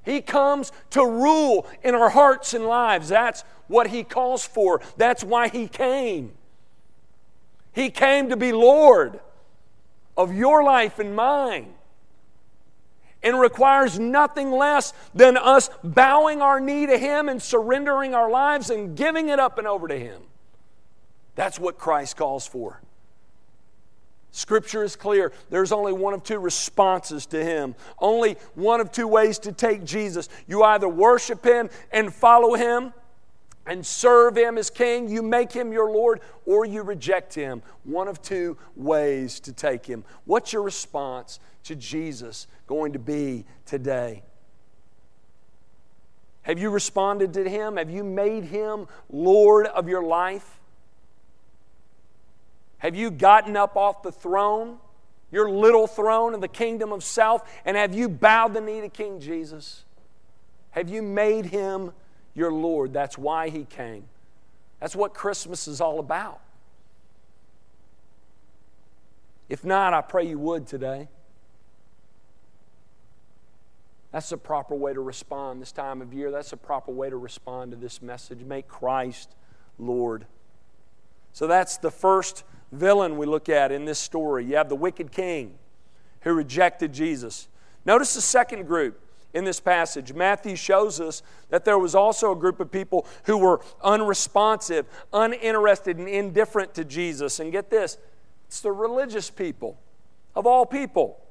He 0.03 0.19
comes 0.19 0.71
to 0.89 1.05
rule 1.05 1.67
in 1.83 1.95
our 1.95 2.09
hearts 2.09 2.53
and 2.53 2.65
lives. 2.65 3.09
That's 3.09 3.43
what 3.67 3.87
He 3.87 4.03
calls 4.03 4.43
for. 4.43 4.81
That's 4.97 5.23
why 5.23 5.47
He 5.47 5.67
came. 5.67 6.33
He 7.71 7.89
came 7.89 8.29
to 8.29 8.35
be 8.35 8.51
Lord 8.51 9.21
of 10.17 10.33
your 10.35 10.63
life 10.63 10.99
and 10.99 11.15
mine 11.15 11.73
and 13.23 13.39
requires 13.39 13.99
nothing 13.99 14.51
less 14.51 14.93
than 15.13 15.37
us 15.37 15.69
bowing 15.83 16.41
our 16.41 16.59
knee 16.59 16.85
to 16.85 16.97
Him 16.97 17.29
and 17.29 17.41
surrendering 17.41 18.15
our 18.15 18.29
lives 18.29 18.69
and 18.69 18.95
giving 18.95 19.29
it 19.29 19.39
up 19.39 19.57
and 19.57 19.67
over 19.67 19.87
to 19.87 19.97
Him. 19.97 20.21
That's 21.35 21.59
what 21.59 21.77
Christ 21.77 22.17
calls 22.17 22.47
for. 22.47 22.81
Scripture 24.31 24.83
is 24.83 24.95
clear. 24.95 25.33
There's 25.49 25.73
only 25.73 25.91
one 25.91 26.13
of 26.13 26.23
two 26.23 26.39
responses 26.39 27.25
to 27.27 27.43
Him, 27.43 27.75
only 27.99 28.37
one 28.55 28.79
of 28.79 28.91
two 28.91 29.07
ways 29.07 29.39
to 29.39 29.51
take 29.51 29.83
Jesus. 29.83 30.29
You 30.47 30.63
either 30.63 30.87
worship 30.87 31.43
Him 31.43 31.69
and 31.91 32.13
follow 32.13 32.55
Him 32.55 32.93
and 33.65 33.85
serve 33.85 34.35
Him 34.37 34.57
as 34.57 34.69
King, 34.69 35.09
you 35.09 35.21
make 35.21 35.51
Him 35.51 35.71
your 35.71 35.91
Lord, 35.91 36.21
or 36.45 36.65
you 36.65 36.81
reject 36.81 37.33
Him. 37.33 37.61
One 37.83 38.07
of 38.07 38.21
two 38.21 38.57
ways 38.75 39.39
to 39.41 39.53
take 39.53 39.85
Him. 39.85 40.03
What's 40.25 40.51
your 40.51 40.63
response 40.63 41.39
to 41.65 41.75
Jesus 41.75 42.47
going 42.67 42.93
to 42.93 42.99
be 42.99 43.45
today? 43.65 44.23
Have 46.43 46.57
you 46.57 46.71
responded 46.71 47.33
to 47.33 47.47
Him? 47.47 47.77
Have 47.77 47.89
you 47.89 48.03
made 48.03 48.45
Him 48.45 48.87
Lord 49.11 49.67
of 49.67 49.87
your 49.87 50.03
life? 50.03 50.59
Have 52.79 52.95
you 52.95 53.11
gotten 53.11 53.55
up 53.55 53.77
off 53.77 54.01
the 54.01 54.11
throne, 54.11 54.77
your 55.31 55.51
little 55.51 55.85
throne 55.85 56.33
in 56.33 56.39
the 56.39 56.47
kingdom 56.47 56.91
of 56.91 57.03
self, 57.03 57.47
and 57.63 57.77
have 57.77 57.93
you 57.93 58.09
bowed 58.09 58.55
the 58.55 58.61
knee 58.61 58.81
to 58.81 58.89
King 58.89 59.19
Jesus? 59.19 59.83
Have 60.71 60.89
you 60.89 61.03
made 61.03 61.45
Him 61.45 61.91
your 62.33 62.51
Lord? 62.51 62.93
That's 62.93 63.17
why 63.17 63.49
He 63.49 63.65
came. 63.65 64.05
That's 64.79 64.95
what 64.95 65.13
Christmas 65.13 65.67
is 65.67 65.81
all 65.81 65.99
about. 65.99 66.41
If 69.49 69.65
not, 69.65 69.93
I 69.93 70.01
pray 70.01 70.27
you 70.27 70.39
would 70.39 70.65
today. 70.65 71.09
That's 74.11 74.29
the 74.29 74.37
proper 74.37 74.75
way 74.75 74.93
to 74.93 74.99
respond 74.99 75.61
this 75.61 75.71
time 75.71 76.01
of 76.01 76.13
year. 76.13 76.31
That's 76.31 76.49
the 76.49 76.57
proper 76.57 76.91
way 76.91 77.09
to 77.09 77.17
respond 77.17 77.71
to 77.71 77.77
this 77.77 78.01
message. 78.01 78.39
Make 78.43 78.67
Christ 78.67 79.35
Lord. 79.77 80.25
So 81.33 81.47
that's 81.47 81.77
the 81.77 81.91
first 81.91 82.43
villain 82.71 83.17
we 83.17 83.25
look 83.25 83.49
at 83.49 83.71
in 83.71 83.85
this 83.85 83.99
story. 83.99 84.45
You 84.45 84.55
have 84.55 84.69
the 84.69 84.75
wicked 84.75 85.11
king 85.11 85.55
who 86.21 86.33
rejected 86.33 86.93
Jesus. 86.93 87.47
Notice 87.85 88.13
the 88.13 88.21
second 88.21 88.67
group 88.67 89.01
in 89.33 89.43
this 89.43 89.59
passage. 89.59 90.13
Matthew 90.13 90.55
shows 90.55 90.99
us 90.99 91.23
that 91.49 91.65
there 91.65 91.79
was 91.79 91.95
also 91.95 92.31
a 92.31 92.35
group 92.35 92.59
of 92.59 92.71
people 92.71 93.05
who 93.25 93.37
were 93.37 93.61
unresponsive, 93.83 94.85
uninterested, 95.13 95.97
and 95.97 96.07
indifferent 96.07 96.73
to 96.75 96.83
Jesus. 96.83 97.39
And 97.39 97.51
get 97.51 97.69
this 97.69 97.97
it's 98.47 98.61
the 98.61 98.71
religious 98.71 99.29
people 99.29 99.77
of 100.35 100.45
all 100.45 100.65
people 100.65 101.21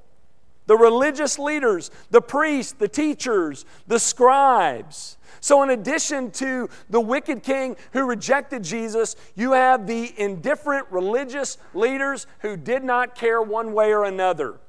the 0.71 0.77
religious 0.77 1.37
leaders, 1.37 1.91
the 2.13 2.21
priests, 2.21 2.75
the 2.75 2.87
teachers, 2.87 3.65
the 3.89 3.99
scribes. 3.99 5.19
So, 5.41 5.65
in 5.65 5.71
addition 5.71 6.31
to 6.33 6.69
the 6.89 7.01
wicked 7.01 7.43
king 7.43 7.77
who 7.93 8.07
rejected 8.07 8.63
Jesus, 8.63 9.17
you 9.35 9.51
have 9.51 9.89
the 9.89 10.15
indifferent 10.17 10.87
religious 10.93 11.59
leaders 11.75 12.29
who 12.43 12.57
did 12.57 12.85
not 12.85 13.17
care 13.17 13.43
one 13.43 13.73
way 13.73 13.93
or 13.93 14.05
another. 14.05 14.61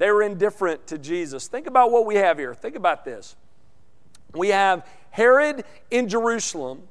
They 0.00 0.10
were 0.10 0.22
indifferent 0.22 0.86
to 0.86 0.96
Jesus. 0.96 1.46
Think 1.46 1.66
about 1.66 1.90
what 1.90 2.06
we 2.06 2.14
have 2.14 2.38
here. 2.38 2.54
Think 2.54 2.74
about 2.74 3.04
this. 3.04 3.36
We 4.32 4.48
have 4.48 4.88
Herod 5.10 5.62
in 5.90 6.08
Jerusalem 6.08 6.84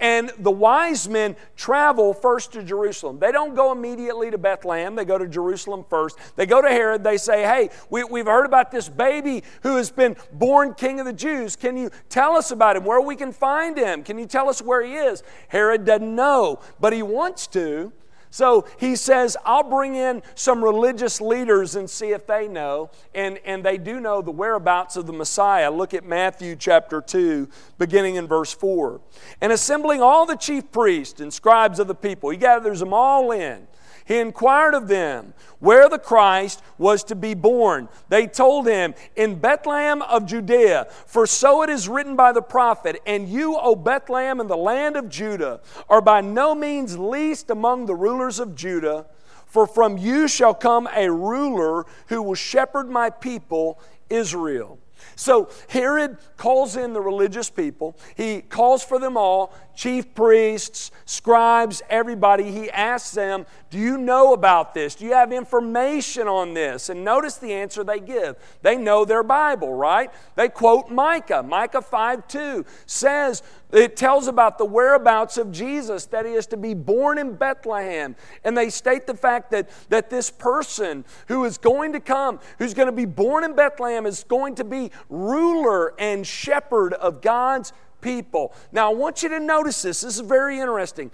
and 0.00 0.32
the 0.40 0.50
wise 0.50 1.08
men 1.08 1.36
travel 1.54 2.12
first 2.12 2.52
to 2.54 2.64
Jerusalem. 2.64 3.20
They 3.20 3.30
don't 3.30 3.54
go 3.54 3.70
immediately 3.70 4.32
to 4.32 4.38
Bethlehem, 4.38 4.96
they 4.96 5.04
go 5.04 5.18
to 5.18 5.28
Jerusalem 5.28 5.84
first. 5.88 6.18
They 6.34 6.44
go 6.44 6.60
to 6.60 6.68
Herod, 6.68 7.04
they 7.04 7.16
say, 7.16 7.44
Hey, 7.44 7.70
we, 7.90 8.02
we've 8.02 8.26
heard 8.26 8.44
about 8.44 8.72
this 8.72 8.88
baby 8.88 9.44
who 9.62 9.76
has 9.76 9.92
been 9.92 10.16
born 10.32 10.74
king 10.74 10.98
of 10.98 11.06
the 11.06 11.12
Jews. 11.12 11.54
Can 11.54 11.76
you 11.76 11.90
tell 12.08 12.34
us 12.34 12.50
about 12.50 12.74
him, 12.74 12.84
where 12.84 13.00
we 13.00 13.14
can 13.14 13.32
find 13.32 13.78
him? 13.78 14.02
Can 14.02 14.18
you 14.18 14.26
tell 14.26 14.48
us 14.48 14.60
where 14.60 14.82
he 14.82 14.94
is? 14.94 15.22
Herod 15.46 15.84
doesn't 15.84 16.12
know, 16.16 16.58
but 16.80 16.92
he 16.92 17.04
wants 17.04 17.46
to. 17.48 17.92
So 18.32 18.66
he 18.78 18.96
says, 18.96 19.36
I'll 19.44 19.62
bring 19.62 19.94
in 19.94 20.22
some 20.34 20.64
religious 20.64 21.20
leaders 21.20 21.76
and 21.76 21.88
see 21.88 22.12
if 22.12 22.26
they 22.26 22.48
know. 22.48 22.90
And, 23.14 23.38
and 23.44 23.62
they 23.62 23.76
do 23.76 24.00
know 24.00 24.22
the 24.22 24.30
whereabouts 24.30 24.96
of 24.96 25.06
the 25.06 25.12
Messiah. 25.12 25.70
Look 25.70 25.92
at 25.92 26.06
Matthew 26.06 26.56
chapter 26.56 27.02
2, 27.02 27.46
beginning 27.76 28.14
in 28.14 28.26
verse 28.26 28.54
4. 28.54 29.02
And 29.42 29.52
assembling 29.52 30.00
all 30.00 30.24
the 30.24 30.36
chief 30.36 30.72
priests 30.72 31.20
and 31.20 31.32
scribes 31.32 31.78
of 31.78 31.88
the 31.88 31.94
people, 31.94 32.30
he 32.30 32.38
gathers 32.38 32.80
them 32.80 32.94
all 32.94 33.32
in 33.32 33.68
he 34.04 34.18
inquired 34.18 34.74
of 34.74 34.88
them 34.88 35.34
where 35.58 35.88
the 35.88 35.98
Christ 35.98 36.62
was 36.76 37.04
to 37.04 37.14
be 37.14 37.34
born. 37.34 37.88
They 38.08 38.26
told 38.26 38.66
him, 38.66 38.94
In 39.14 39.38
Bethlehem 39.38 40.02
of 40.02 40.26
Judea, 40.26 40.88
for 41.06 41.26
so 41.26 41.62
it 41.62 41.70
is 41.70 41.88
written 41.88 42.16
by 42.16 42.32
the 42.32 42.42
prophet, 42.42 43.00
And 43.06 43.28
you, 43.28 43.56
O 43.56 43.76
Bethlehem, 43.76 44.40
in 44.40 44.48
the 44.48 44.56
land 44.56 44.96
of 44.96 45.08
Judah, 45.08 45.60
are 45.88 46.00
by 46.00 46.20
no 46.20 46.54
means 46.54 46.98
least 46.98 47.50
among 47.50 47.86
the 47.86 47.94
rulers 47.94 48.40
of 48.40 48.54
Judah, 48.54 49.06
for 49.46 49.66
from 49.66 49.98
you 49.98 50.26
shall 50.28 50.54
come 50.54 50.88
a 50.94 51.10
ruler 51.10 51.84
who 52.08 52.22
will 52.22 52.34
shepherd 52.34 52.88
my 52.90 53.10
people, 53.10 53.78
Israel. 54.10 54.78
So 55.16 55.50
Herod 55.68 56.18
calls 56.36 56.76
in 56.76 56.92
the 56.92 57.00
religious 57.00 57.50
people. 57.50 57.96
He 58.16 58.40
calls 58.40 58.82
for 58.84 58.98
them 58.98 59.16
all 59.16 59.52
chief 59.74 60.14
priests, 60.14 60.90
scribes, 61.04 61.82
everybody. 61.88 62.50
He 62.52 62.70
asks 62.70 63.12
them, 63.12 63.46
Do 63.70 63.78
you 63.78 63.98
know 63.98 64.32
about 64.32 64.74
this? 64.74 64.94
Do 64.94 65.04
you 65.04 65.12
have 65.12 65.32
information 65.32 66.28
on 66.28 66.54
this? 66.54 66.88
And 66.88 67.04
notice 67.04 67.36
the 67.36 67.52
answer 67.52 67.84
they 67.84 68.00
give. 68.00 68.36
They 68.62 68.76
know 68.76 69.04
their 69.04 69.22
Bible, 69.22 69.74
right? 69.74 70.10
They 70.34 70.48
quote 70.48 70.90
Micah. 70.90 71.42
Micah 71.42 71.82
5 71.82 72.28
2 72.28 72.64
says, 72.86 73.42
it 73.72 73.96
tells 73.96 74.28
about 74.28 74.58
the 74.58 74.66
whereabouts 74.66 75.38
of 75.38 75.50
Jesus, 75.50 76.04
that 76.06 76.26
he 76.26 76.32
is 76.32 76.46
to 76.48 76.58
be 76.58 76.74
born 76.74 77.16
in 77.16 77.34
Bethlehem. 77.34 78.14
And 78.44 78.56
they 78.56 78.68
state 78.68 79.06
the 79.06 79.14
fact 79.14 79.50
that, 79.50 79.70
that 79.88 80.10
this 80.10 80.30
person 80.30 81.06
who 81.28 81.46
is 81.46 81.56
going 81.56 81.94
to 81.94 82.00
come, 82.00 82.38
who's 82.58 82.74
going 82.74 82.86
to 82.86 82.92
be 82.92 83.06
born 83.06 83.44
in 83.44 83.54
Bethlehem, 83.54 84.04
is 84.04 84.24
going 84.24 84.56
to 84.56 84.64
be 84.64 84.90
ruler 85.08 85.94
and 85.98 86.26
shepherd 86.26 86.92
of 86.94 87.22
God's 87.22 87.72
people. 88.02 88.52
Now, 88.70 88.90
I 88.90 88.94
want 88.94 89.22
you 89.22 89.30
to 89.30 89.40
notice 89.40 89.80
this. 89.80 90.02
This 90.02 90.16
is 90.16 90.20
very 90.20 90.58
interesting. 90.58 91.10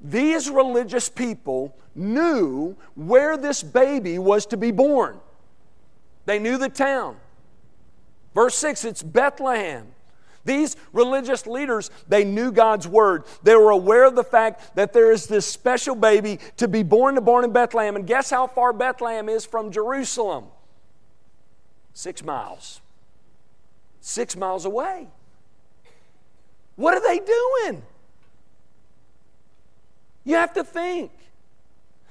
These 0.00 0.48
religious 0.48 1.08
people 1.08 1.76
knew 1.94 2.76
where 2.94 3.36
this 3.36 3.62
baby 3.62 4.18
was 4.18 4.46
to 4.46 4.56
be 4.56 4.70
born, 4.70 5.18
they 6.24 6.38
knew 6.38 6.56
the 6.56 6.68
town. 6.68 7.16
Verse 8.34 8.54
6 8.56 8.84
it's 8.84 9.02
Bethlehem. 9.02 9.88
These 10.44 10.76
religious 10.92 11.44
leaders, 11.44 11.90
they 12.08 12.22
knew 12.22 12.52
God's 12.52 12.86
word. 12.86 13.24
They 13.42 13.56
were 13.56 13.70
aware 13.70 14.04
of 14.04 14.14
the 14.14 14.22
fact 14.22 14.76
that 14.76 14.92
there 14.92 15.10
is 15.10 15.26
this 15.26 15.44
special 15.44 15.96
baby 15.96 16.38
to 16.58 16.68
be 16.68 16.84
born 16.84 17.16
to 17.16 17.20
born 17.20 17.44
in 17.44 17.52
Bethlehem. 17.52 17.96
And 17.96 18.06
guess 18.06 18.30
how 18.30 18.46
far 18.46 18.72
Bethlehem 18.72 19.28
is 19.28 19.44
from 19.44 19.72
Jerusalem? 19.72 20.44
Six 21.94 22.22
miles. 22.22 22.80
Six 24.00 24.36
miles 24.36 24.64
away. 24.64 25.08
What 26.76 26.94
are 26.94 27.00
they 27.00 27.18
doing? 27.18 27.82
You 30.24 30.36
have 30.36 30.52
to 30.54 30.64
think. 30.64 31.10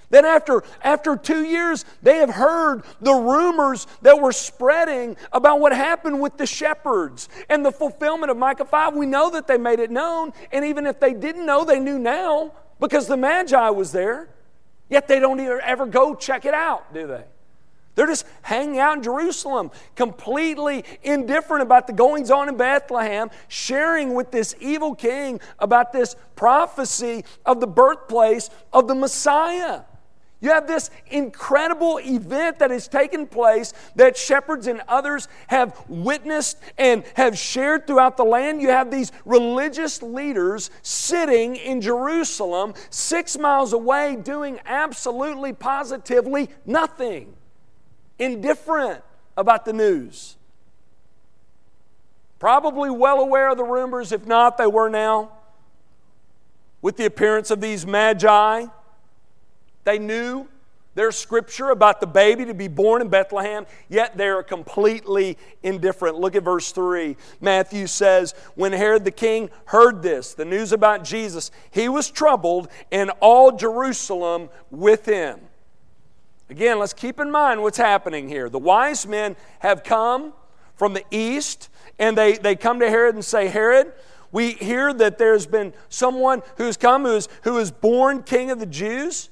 Then, 0.09 0.23
after, 0.23 0.63
after 0.83 1.15
two 1.15 1.43
years, 1.43 1.83
they 2.03 2.17
have 2.17 2.29
heard 2.29 2.83
the 3.01 3.13
rumors 3.13 3.87
that 4.03 4.21
were 4.21 4.31
spreading 4.31 5.17
about 5.31 5.59
what 5.59 5.75
happened 5.75 6.21
with 6.21 6.37
the 6.37 6.45
shepherds 6.45 7.27
and 7.49 7.65
the 7.65 7.71
fulfillment 7.71 8.29
of 8.29 8.37
Micah 8.37 8.65
5. 8.65 8.95
We 8.95 9.07
know 9.07 9.31
that 9.31 9.47
they 9.47 9.57
made 9.57 9.79
it 9.79 9.89
known, 9.89 10.31
and 10.51 10.63
even 10.63 10.85
if 10.85 10.99
they 10.99 11.13
didn't 11.13 11.45
know, 11.45 11.65
they 11.65 11.79
knew 11.79 11.97
now 11.97 12.51
because 12.79 13.07
the 13.07 13.17
Magi 13.17 13.69
was 13.69 13.91
there. 13.91 14.29
Yet 14.89 15.07
they 15.07 15.19
don't 15.19 15.39
ever 15.39 15.87
go 15.87 16.13
check 16.13 16.45
it 16.45 16.53
out, 16.53 16.93
do 16.93 17.07
they? 17.07 17.23
They're 17.95 18.07
just 18.07 18.25
hanging 18.41 18.79
out 18.79 18.97
in 18.97 19.03
Jerusalem, 19.03 19.71
completely 19.95 20.83
indifferent 21.01 21.63
about 21.63 21.87
the 21.87 21.93
goings 21.93 22.29
on 22.29 22.49
in 22.49 22.57
Bethlehem, 22.57 23.31
sharing 23.47 24.13
with 24.13 24.31
this 24.31 24.53
evil 24.59 24.93
king 24.93 25.39
about 25.59 25.93
this 25.93 26.15
prophecy 26.35 27.23
of 27.45 27.61
the 27.61 27.67
birthplace 27.67 28.49
of 28.73 28.87
the 28.87 28.95
Messiah. 28.95 29.81
You 30.41 30.49
have 30.51 30.67
this 30.67 30.91
incredible 31.07 31.97
event 31.99 32.59
that 32.59 32.69
has 32.69 32.87
taken 32.89 33.25
place 33.25 33.73
that 33.95 34.17
shepherds 34.17 34.67
and 34.67 34.81
others 34.87 35.29
have 35.47 35.81
witnessed 35.87 36.59
and 36.77 37.03
have 37.15 37.37
shared 37.37 37.87
throughout 37.87 38.17
the 38.17 38.25
land. 38.25 38.61
You 38.61 38.69
have 38.69 38.91
these 38.91 39.13
religious 39.23 40.03
leaders 40.03 40.69
sitting 40.81 41.55
in 41.55 41.79
Jerusalem, 41.79 42.73
six 42.89 43.37
miles 43.37 43.71
away, 43.71 44.17
doing 44.17 44.59
absolutely, 44.65 45.53
positively 45.53 46.49
nothing 46.65 47.33
indifferent 48.19 49.03
about 49.37 49.65
the 49.65 49.73
news. 49.73 50.35
Probably 52.39 52.89
well 52.89 53.19
aware 53.19 53.49
of 53.49 53.57
the 53.57 53.63
rumors, 53.63 54.11
if 54.11 54.25
not, 54.25 54.57
they 54.57 54.67
were 54.67 54.89
now. 54.89 55.31
With 56.81 56.97
the 56.97 57.05
appearance 57.05 57.49
of 57.49 57.61
these 57.61 57.85
magi, 57.85 58.65
they 59.83 59.99
knew 59.99 60.47
their 60.95 61.11
scripture 61.11 61.71
about 61.71 61.99
the 61.99 62.07
baby 62.07 62.45
to 62.45 62.53
be 62.53 62.69
born 62.69 63.01
in 63.01 63.09
Bethlehem, 63.09 63.65
yet 63.89 64.17
they 64.17 64.27
are 64.27 64.43
completely 64.43 65.37
indifferent. 65.61 66.17
Look 66.17 66.35
at 66.35 66.43
verse 66.43 66.71
3. 66.71 67.17
Matthew 67.41 67.85
says, 67.85 68.33
When 68.55 68.71
Herod 68.71 69.03
the 69.03 69.11
king 69.11 69.49
heard 69.65 70.01
this, 70.01 70.33
the 70.33 70.45
news 70.45 70.71
about 70.71 71.03
Jesus, 71.03 71.51
he 71.69 71.89
was 71.89 72.09
troubled, 72.09 72.69
and 72.91 73.11
all 73.19 73.51
Jerusalem 73.51 74.49
with 74.71 75.05
him. 75.05 75.41
Again, 76.49 76.77
let's 76.77 76.93
keep 76.93 77.19
in 77.19 77.31
mind 77.31 77.61
what's 77.61 77.77
happening 77.77 78.29
here. 78.29 78.49
The 78.49 78.59
wise 78.59 79.07
men 79.07 79.35
have 79.59 79.83
come 79.83 80.33
from 80.75 80.93
the 80.93 81.03
east, 81.09 81.69
and 81.97 82.17
they, 82.17 82.33
they 82.33 82.55
come 82.55 82.79
to 82.81 82.89
Herod 82.89 83.15
and 83.15 83.25
say, 83.25 83.47
Herod, 83.47 83.93
we 84.31 84.51
hear 84.51 84.93
that 84.93 85.17
there's 85.17 85.47
been 85.47 85.73
someone 85.89 86.43
who's 86.57 86.77
come 86.77 87.03
who 87.03 87.15
is, 87.15 87.29
who 87.43 87.57
is 87.57 87.71
born 87.71 88.21
king 88.23 88.51
of 88.51 88.59
the 88.59 88.65
Jews. 88.65 89.29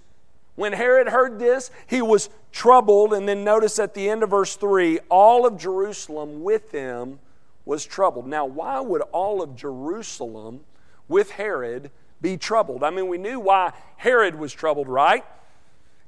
When 0.56 0.74
Herod 0.74 1.10
heard 1.10 1.40
this, 1.40 1.72
he 1.88 2.02
was 2.02 2.30
troubled. 2.52 3.14
And 3.14 3.28
then 3.28 3.44
notice 3.44 3.80
at 3.80 3.94
the 3.94 4.10
end 4.10 4.24
of 4.24 4.30
verse 4.30 4.56
3 4.56 5.00
all 5.10 5.46
of 5.46 5.58
Jerusalem 5.58 6.44
with 6.44 6.72
him 6.72 7.20
was 7.66 7.86
troubled. 7.86 8.28
Now, 8.28 8.46
why 8.46 8.80
would 8.80 9.02
all 9.12 9.42
of 9.42 9.56
Jerusalem 9.56 10.62
with 11.08 11.32
Herod 11.32 11.92
be 12.22 12.38
troubled? 12.38 12.84
I 12.84 12.90
mean, 12.90 13.08
we 13.08 13.18
knew 13.18 13.40
why 13.40 13.74
Herod 13.98 14.36
was 14.36 14.54
troubled, 14.54 14.88
right? 14.88 15.26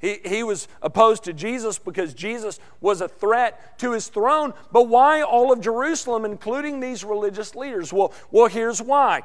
He, 0.06 0.20
he 0.24 0.44
was 0.44 0.68
opposed 0.84 1.24
to 1.24 1.34
Jesus 1.34 1.80
because 1.80 2.14
Jesus 2.14 2.60
was 2.80 3.02
a 3.02 3.08
threat 3.08 3.80
to 3.80 3.94
his 3.94 4.08
throne. 4.08 4.54
But 4.72 4.84
why 4.84 5.24
all 5.24 5.52
of 5.52 5.62
Jerusalem, 5.62 6.26
including 6.26 6.80
these 6.80 7.04
religious 7.04 7.56
leaders? 7.56 7.92
Well, 7.92 8.14
well, 8.30 8.46
here's 8.46 8.84
why. 8.84 9.24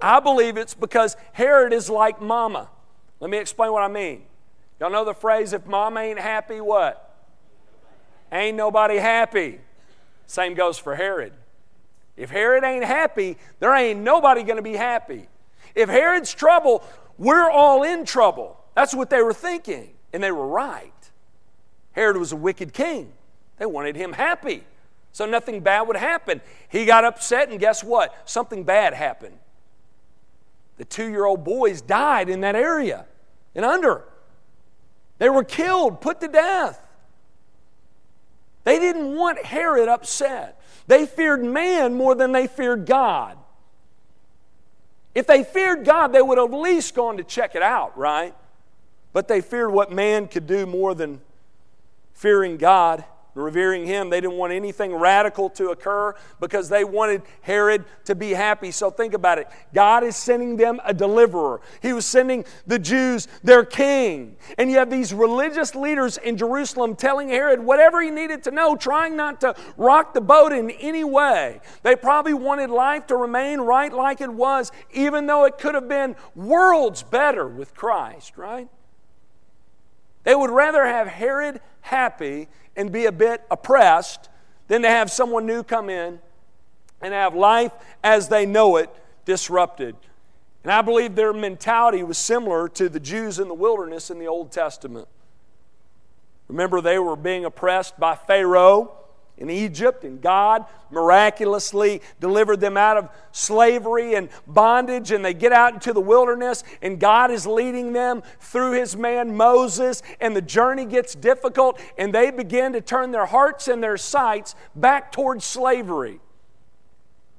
I 0.00 0.18
believe 0.18 0.56
it's 0.56 0.74
because 0.74 1.16
Herod 1.32 1.72
is 1.72 1.88
like 1.88 2.20
mama. 2.20 2.68
Let 3.20 3.30
me 3.30 3.38
explain 3.38 3.70
what 3.70 3.84
I 3.84 3.88
mean. 3.88 4.22
Y'all 4.80 4.90
know 4.90 5.04
the 5.04 5.14
phrase, 5.14 5.52
if 5.52 5.64
mama 5.66 6.00
ain't 6.00 6.18
happy, 6.18 6.60
what? 6.60 7.16
Ain't 8.32 8.56
nobody 8.56 8.96
happy. 8.96 9.60
Same 10.26 10.54
goes 10.54 10.78
for 10.78 10.96
Herod. 10.96 11.32
If 12.16 12.30
Herod 12.30 12.64
ain't 12.64 12.84
happy, 12.84 13.36
there 13.60 13.72
ain't 13.72 14.00
nobody 14.00 14.42
going 14.42 14.56
to 14.56 14.62
be 14.62 14.74
happy. 14.74 15.28
If 15.76 15.88
Herod's 15.88 16.34
trouble, 16.34 16.82
we're 17.18 17.48
all 17.48 17.84
in 17.84 18.04
trouble. 18.04 18.60
That's 18.76 18.94
what 18.94 19.08
they 19.08 19.22
were 19.22 19.32
thinking, 19.32 19.94
and 20.12 20.22
they 20.22 20.30
were 20.30 20.46
right. 20.46 20.92
Herod 21.92 22.18
was 22.18 22.30
a 22.32 22.36
wicked 22.36 22.74
king. 22.74 23.10
They 23.56 23.64
wanted 23.64 23.96
him 23.96 24.12
happy, 24.12 24.64
so 25.12 25.24
nothing 25.24 25.60
bad 25.60 25.88
would 25.88 25.96
happen. 25.96 26.42
He 26.68 26.84
got 26.84 27.02
upset, 27.02 27.48
and 27.48 27.58
guess 27.58 27.82
what? 27.82 28.14
Something 28.28 28.64
bad 28.64 28.92
happened. 28.92 29.38
The 30.76 30.84
two 30.84 31.08
year 31.08 31.24
old 31.24 31.42
boys 31.42 31.80
died 31.80 32.28
in 32.28 32.42
that 32.42 32.54
area 32.54 33.06
and 33.54 33.64
under. 33.64 34.04
They 35.16 35.30
were 35.30 35.42
killed, 35.42 36.02
put 36.02 36.20
to 36.20 36.28
death. 36.28 36.78
They 38.64 38.78
didn't 38.78 39.16
want 39.16 39.42
Herod 39.42 39.88
upset. 39.88 40.60
They 40.86 41.06
feared 41.06 41.42
man 41.42 41.94
more 41.94 42.14
than 42.14 42.32
they 42.32 42.46
feared 42.46 42.84
God. 42.84 43.38
If 45.14 45.26
they 45.26 45.44
feared 45.44 45.86
God, 45.86 46.08
they 46.08 46.20
would 46.20 46.36
have 46.36 46.52
at 46.52 46.58
least 46.58 46.94
gone 46.94 47.16
to 47.16 47.24
check 47.24 47.54
it 47.54 47.62
out, 47.62 47.96
right? 47.96 48.34
But 49.16 49.28
they 49.28 49.40
feared 49.40 49.72
what 49.72 49.90
man 49.90 50.28
could 50.28 50.46
do 50.46 50.66
more 50.66 50.94
than 50.94 51.22
fearing 52.12 52.58
God 52.58 53.02
revering 53.34 53.86
him. 53.86 54.10
They 54.10 54.20
didn't 54.20 54.36
want 54.36 54.52
anything 54.52 54.94
radical 54.94 55.48
to 55.50 55.70
occur 55.70 56.14
because 56.38 56.68
they 56.68 56.84
wanted 56.84 57.22
Herod 57.40 57.86
to 58.04 58.14
be 58.14 58.30
happy. 58.30 58.70
So 58.70 58.90
think 58.90 59.14
about 59.14 59.38
it. 59.38 59.48
God 59.72 60.04
is 60.04 60.16
sending 60.16 60.58
them 60.58 60.82
a 60.84 60.92
deliverer. 60.92 61.62
He 61.80 61.94
was 61.94 62.04
sending 62.04 62.44
the 62.66 62.78
Jews 62.78 63.26
their 63.42 63.64
king. 63.64 64.36
And 64.58 64.70
you 64.70 64.76
have 64.76 64.90
these 64.90 65.14
religious 65.14 65.74
leaders 65.74 66.18
in 66.18 66.36
Jerusalem 66.36 66.94
telling 66.94 67.30
Herod 67.30 67.60
whatever 67.60 68.02
he 68.02 68.10
needed 68.10 68.42
to 68.44 68.50
know, 68.50 68.76
trying 68.76 69.16
not 69.16 69.40
to 69.40 69.54
rock 69.78 70.12
the 70.12 70.20
boat 70.20 70.52
in 70.52 70.70
any 70.72 71.04
way. 71.04 71.60
They 71.82 71.96
probably 71.96 72.34
wanted 72.34 72.68
life 72.68 73.06
to 73.06 73.16
remain 73.16 73.60
right 73.62 73.94
like 73.94 74.20
it 74.20 74.30
was, 74.30 74.72
even 74.92 75.26
though 75.26 75.46
it 75.46 75.56
could 75.56 75.74
have 75.74 75.88
been 75.88 76.16
worlds 76.34 77.02
better 77.02 77.48
with 77.48 77.74
Christ, 77.74 78.36
right? 78.36 78.68
They 80.26 80.34
would 80.34 80.50
rather 80.50 80.84
have 80.84 81.06
Herod 81.06 81.60
happy 81.82 82.48
and 82.74 82.90
be 82.90 83.06
a 83.06 83.12
bit 83.12 83.44
oppressed 83.48 84.28
than 84.66 84.82
to 84.82 84.88
have 84.88 85.08
someone 85.08 85.46
new 85.46 85.62
come 85.62 85.88
in 85.88 86.18
and 87.00 87.14
have 87.14 87.36
life 87.36 87.70
as 88.02 88.26
they 88.28 88.44
know 88.44 88.74
it 88.74 88.90
disrupted. 89.24 89.94
And 90.64 90.72
I 90.72 90.82
believe 90.82 91.14
their 91.14 91.32
mentality 91.32 92.02
was 92.02 92.18
similar 92.18 92.68
to 92.70 92.88
the 92.88 92.98
Jews 92.98 93.38
in 93.38 93.46
the 93.46 93.54
wilderness 93.54 94.10
in 94.10 94.18
the 94.18 94.26
Old 94.26 94.50
Testament. 94.50 95.06
Remember, 96.48 96.80
they 96.80 96.98
were 96.98 97.14
being 97.14 97.44
oppressed 97.44 97.96
by 98.00 98.16
Pharaoh 98.16 98.98
in 99.38 99.50
Egypt, 99.50 100.04
and 100.04 100.20
God 100.20 100.64
miraculously 100.90 102.00
delivered 102.20 102.60
them 102.60 102.76
out 102.76 102.96
of 102.96 103.10
slavery 103.32 104.14
and 104.14 104.28
bondage, 104.46 105.10
and 105.10 105.24
they 105.24 105.34
get 105.34 105.52
out 105.52 105.74
into 105.74 105.92
the 105.92 106.00
wilderness, 106.00 106.64
and 106.80 106.98
God 106.98 107.30
is 107.30 107.46
leading 107.46 107.92
them 107.92 108.22
through 108.40 108.72
His 108.72 108.96
man 108.96 109.36
Moses, 109.36 110.02
and 110.20 110.34
the 110.34 110.42
journey 110.42 110.86
gets 110.86 111.14
difficult, 111.14 111.80
and 111.98 112.14
they 112.14 112.30
begin 112.30 112.72
to 112.72 112.80
turn 112.80 113.10
their 113.10 113.26
hearts 113.26 113.68
and 113.68 113.82
their 113.82 113.98
sights 113.98 114.54
back 114.74 115.12
towards 115.12 115.44
slavery. 115.44 116.20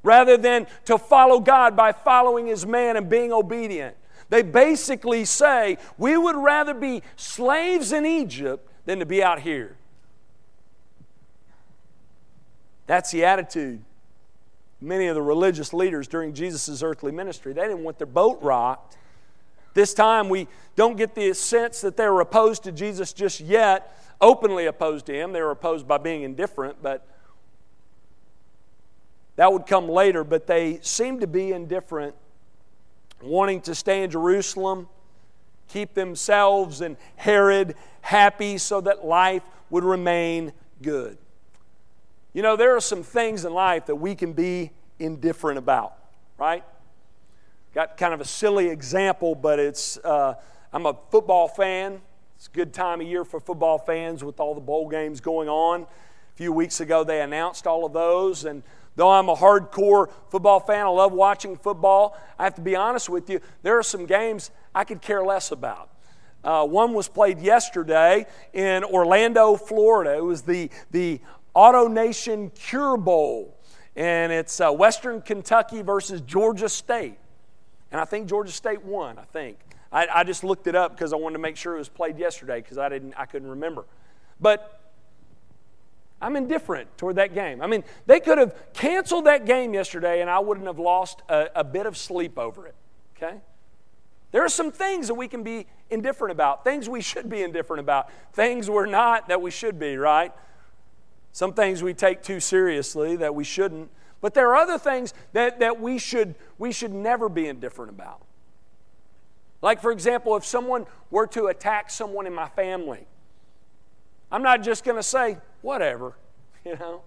Rather 0.04 0.38
than 0.38 0.68
to 0.86 0.98
follow 0.98 1.40
God 1.40 1.76
by 1.76 1.92
following 1.92 2.48
His 2.48 2.66
man 2.66 2.96
and 2.96 3.10
being 3.10 3.34
obedient. 3.34 3.96
They 4.30 4.42
basically 4.42 5.26
say, 5.26 5.78
We 5.98 6.18
would 6.18 6.36
rather 6.36 6.74
be 6.74 7.02
slaves 7.16 7.92
in 7.92 8.06
Egypt 8.06 8.70
than 8.86 9.00
to 9.00 9.06
be 9.06 9.24
out 9.24 9.40
here. 9.40 9.78
That's 12.88 13.12
the 13.12 13.26
attitude. 13.26 13.82
Many 14.80 15.08
of 15.08 15.15
the 15.15 15.21
religious 15.21 15.73
leaders 15.73 16.08
during 16.08 16.34
Jesus' 16.34 16.82
earthly 16.82 17.12
ministry, 17.12 17.54
they 17.54 17.63
didn't 17.63 17.84
want 17.84 17.97
their 17.97 18.08
boat 18.08 18.39
rocked. 18.41 18.97
This 19.73 19.93
time, 19.93 20.30
we 20.30 20.47
don't 20.76 20.97
get 20.97 21.13
the 21.13 21.34
sense 21.34 21.82
that 21.82 21.97
they 21.97 22.08
were 22.08 22.21
opposed 22.21 22.63
to 22.63 22.71
Jesus 22.71 23.13
just 23.13 23.39
yet, 23.39 23.95
openly 24.19 24.65
opposed 24.65 25.06
to 25.08 25.13
him. 25.13 25.34
They 25.34 25.41
were 25.41 25.52
opposed 25.52 25.88
by 25.88 25.97
being 25.97 26.23
indifferent, 26.23 26.82
but 26.82 27.06
that 29.36 29.52
would 29.52 29.67
come 29.67 29.88
later. 29.88 30.23
But 30.23 30.47
they 30.47 30.80
seemed 30.82 31.21
to 31.21 31.28
be 31.28 31.52
indifferent, 31.52 32.15
wanting 33.21 33.62
to 33.62 33.76
stay 33.76 34.04
in 34.04 34.10
Jerusalem, 34.10 34.88
keep 35.67 35.93
themselves 35.93 36.82
and 36.82 36.97
Herod 37.15 37.76
happy 38.02 38.58
so 38.58 38.82
that 38.82 39.06
life 39.06 39.43
would 39.69 39.84
remain 39.84 40.54
good. 40.82 41.17
You 42.34 42.42
know, 42.42 42.56
there 42.56 42.76
are 42.76 42.82
some 42.82 43.04
things 43.04 43.46
in 43.46 43.54
life 43.54 43.86
that 43.88 43.96
we 43.96 44.13
can 44.13 44.34
be 44.34 44.72
indifferent 45.00 45.58
about, 45.58 45.96
right? 46.38 46.63
Got 47.74 47.98
kind 47.98 48.13
of 48.13 48.22
a 48.22 48.26
silly 48.26 48.70
example, 48.70 49.34
but 49.34 49.60
it's 49.60 49.98
uh, 49.98 50.36
I'm 50.74 50.86
a 50.86 50.96
football 51.10 51.48
fan. 51.48 52.02
It's 52.36 52.48
a 52.48 52.52
good 52.52 52.74
time 52.74 53.02
of 53.02 53.08
year 53.08 53.24
for 53.24 53.40
football 53.40 53.80
fans 53.80 54.24
with 54.24 54.40
all 54.40 54.54
the 54.54 54.62
bowl 54.62 54.90
games 54.90 55.22
going 55.22 55.50
on. 55.50 55.84
A 55.84 55.88
few 56.36 56.52
weeks 56.52 56.82
ago, 56.82 57.04
they 57.04 57.22
announced 57.22 57.66
all 57.66 57.86
of 57.86 57.94
those, 57.94 58.46
and 58.46 58.62
though 58.96 59.10
I'm 59.10 59.30
a 59.30 59.36
hardcore 59.36 60.12
football 60.30 60.60
fan, 60.60 60.86
I 60.86 60.90
love 60.90 61.13
watching 61.13 61.58
football. 61.58 62.16
I 62.38 62.44
have 62.44 62.56
to 62.56 62.62
be 62.62 62.76
honest 62.76 63.10
with 63.10 63.30
you, 63.30 63.40
there 63.63 63.80
are 63.80 63.84
some 63.84 64.06
games 64.06 64.52
I 64.76 64.84
could 64.84 65.02
care 65.02 65.24
less 65.24 65.52
about. 65.52 65.90
Uh, 66.44 66.66
one 66.66 66.94
was 66.94 67.08
played 67.08 67.40
yesterday 67.40 68.26
in 68.54 68.84
Orlando, 68.84 69.56
Florida. 69.56 70.16
It 70.16 70.24
was 70.24 70.44
the, 70.44 70.70
the 70.92 71.20
AutoNation 71.58 72.54
Cure 72.54 72.98
Bowl, 72.98 73.58
and 73.96 74.32
it's 74.32 74.62
uh, 74.62 74.72
Western 74.72 75.24
Kentucky 75.24 75.82
versus 75.82 76.22
Georgia 76.22 76.70
State. 76.70 77.17
And 77.91 78.00
I 78.00 78.06
think 78.06 78.30
Georgia 78.30 78.52
State 78.52 78.84
won, 78.84 79.17
I 79.17 79.24
think. 79.24 79.58
I, 79.91 80.08
I 80.13 80.24
just 80.24 80.43
looked 80.43 80.67
it 80.67 80.76
up 80.76 80.91
because 80.91 81.13
I 81.13 81.15
wanted 81.15 81.34
to 81.34 81.39
make 81.39 81.58
sure 81.58 81.74
it 81.74 81.80
was 81.80 81.89
played 81.89 82.20
yesterday 82.20 82.62
because 82.62 82.78
I, 82.78 82.89
didn't, 82.89 83.15
I 83.17 83.26
couldn't 83.26 83.50
remember. 83.50 83.86
But 84.39 84.82
I'm 86.22 86.36
indifferent 86.36 86.96
toward 86.96 87.15
that 87.15 87.34
game. 87.34 87.60
I 87.62 87.67
mean, 87.67 87.84
they 88.06 88.20
could 88.20 88.38
have 88.38 88.56
canceled 88.74 89.26
that 89.26 89.46
game 89.46 89.74
yesterday 89.74 90.22
and 90.22 90.30
I 90.30 90.39
wouldn't 90.39 90.67
have 90.67 90.78
lost 90.78 91.24
a, 91.28 91.50
a 91.56 91.63
bit 91.63 91.88
of 91.88 91.98
sleep 91.98 92.38
over 92.38 92.67
it. 92.67 92.76
Okay? 93.15 93.38
There 94.32 94.43
are 94.43 94.50
some 94.50 94.72
things 94.72 95.08
that 95.08 95.15
we 95.15 95.28
can 95.28 95.41
be 95.41 95.65
indifferent 95.89 96.34
about, 96.34 96.63
things 96.63 96.88
we 96.88 97.02
should 97.02 97.30
be 97.30 97.41
indifferent 97.41 97.80
about, 97.80 98.12
things 98.34 98.70
we're 98.70 98.86
not 98.86 99.30
that 99.30 99.41
we 99.41 99.50
should 99.50 99.80
be, 99.80 99.98
right? 99.98 100.34
Some 101.38 101.54
things 101.54 101.84
we 101.84 101.93
take 101.93 102.23
too 102.23 102.39
seriously 102.39 103.15
that 103.17 103.36
we 103.36 103.43
shouldn't. 103.43 103.91
But 104.21 104.34
there 104.34 104.50
are 104.50 104.56
other 104.56 104.80
things 104.80 105.13
that, 105.34 105.60
that 105.60 105.80
we, 105.80 106.00
should, 106.00 106.34
we 106.58 106.71
should 106.71 106.91
never 106.91 107.30
be 107.30 107.47
indifferent 107.47 107.91
about. 107.91 108.23
Like, 109.62 109.80
for 109.80 109.91
example, 109.91 110.36
if 110.36 110.43
someone 110.43 110.88
were 111.12 111.28
to 111.28 111.45
attack 111.45 111.91
someone 111.91 112.26
in 112.26 112.34
my 112.34 112.50
family, 112.50 113.06
I'm 114.32 114.41
not 114.41 114.63
just 114.63 114.84
going 114.84 114.97
to 114.97 115.04
say, 115.04 115.38
whatever, 115.62 116.15
you 116.65 116.76
know. 116.76 117.04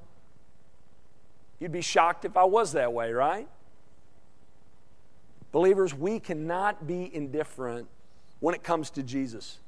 You'd 1.59 1.73
be 1.73 1.81
shocked 1.81 2.25
if 2.25 2.37
I 2.37 2.45
was 2.45 2.71
that 2.75 2.93
way, 2.93 3.13
right? 3.13 3.49
Believers, 5.51 5.93
we 5.93 6.21
cannot 6.21 6.87
be 6.87 7.13
indifferent 7.13 7.89
when 8.39 8.55
it 8.55 8.63
comes 8.63 8.91
to 8.91 9.03
Jesus. 9.03 9.59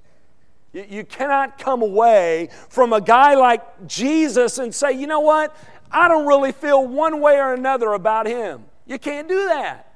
You 0.72 1.04
cannot 1.04 1.58
come 1.58 1.82
away 1.82 2.48
from 2.70 2.92
a 2.92 3.00
guy 3.00 3.34
like 3.34 3.86
Jesus 3.86 4.58
and 4.58 4.74
say, 4.74 4.92
you 4.92 5.06
know 5.06 5.20
what? 5.20 5.54
I 5.90 6.08
don't 6.08 6.26
really 6.26 6.52
feel 6.52 6.86
one 6.86 7.20
way 7.20 7.36
or 7.36 7.52
another 7.52 7.92
about 7.92 8.26
him. 8.26 8.64
You 8.86 8.98
can't 8.98 9.28
do 9.28 9.48
that. 9.48 9.91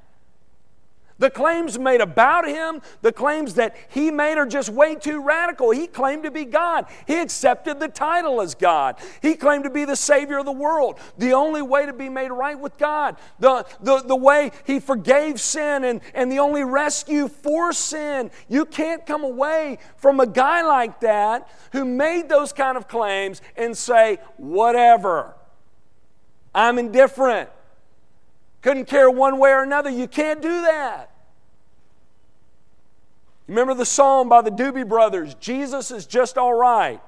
The 1.19 1.31
claims 1.31 1.79
made 1.79 2.03
about 2.03 2.47
him, 2.47 2.83
the 3.01 3.13
claims 3.13 3.55
that 3.55 3.75
he 3.89 4.11
made 4.11 4.37
are 4.37 4.47
just 4.47 4.69
way 4.69 4.97
too 4.97 5.23
radical. 5.23 5.71
He 5.71 5.87
claimed 5.87 6.25
to 6.25 6.31
be 6.31 6.45
God. 6.45 6.87
He 7.07 7.19
accepted 7.19 7.81
the 7.81 7.89
title 7.89 8.43
as 8.43 8.55
God. 8.55 8.97
He 9.23 9.35
claimed 9.35 9.65
to 9.65 9.71
be 9.71 9.87
the 9.87 9.97
Savior 9.97 10.39
of 10.39 10.45
the 10.45 10.53
world, 10.53 10.99
the 11.17 11.33
only 11.33 11.63
way 11.63 11.87
to 11.87 11.95
be 11.95 12.11
made 12.11 12.31
right 12.31 12.59
with 12.59 12.77
God, 12.77 13.17
the, 13.39 13.65
the, 13.81 14.03
the 14.03 14.17
way 14.17 14.53
he 14.65 14.79
forgave 14.79 15.41
sin 15.41 15.85
and, 15.85 16.03
and 16.13 16.31
the 16.31 16.39
only 16.39 16.65
rescue 16.65 17.29
for 17.29 17.73
sin. 17.73 18.31
You 18.49 18.67
can't 18.67 19.07
come 19.07 19.25
away 19.25 19.79
from 19.97 20.21
a 20.21 20.27
guy 20.27 20.63
like 20.63 21.01
that 21.01 21.49
who 21.73 21.87
made 21.87 22.29
those 22.29 22.53
kind 22.53 22.77
of 22.77 22.89
claims 22.89 23.41
and 23.57 23.75
say, 23.75 24.19
whatever. 24.37 25.35
I'm 26.55 26.79
indifferent 26.79 27.49
couldn't 28.67 28.87
care 28.87 29.09
one 29.09 29.39
way 29.39 29.51
or 29.51 29.63
another. 29.63 29.91
You 29.91 30.09
can't 30.09 30.43
do 30.43 30.63
that. 30.63 31.13
Remember 33.47 33.75
the 33.75 33.87
song 33.87 34.29
by 34.29 34.43
the 34.43 34.51
Doobie 34.51 34.89
Brothers, 34.89 35.35
Jesus 35.35 35.93
is 35.93 36.05
just 36.05 36.37
all 36.37 36.53
right. 36.53 37.01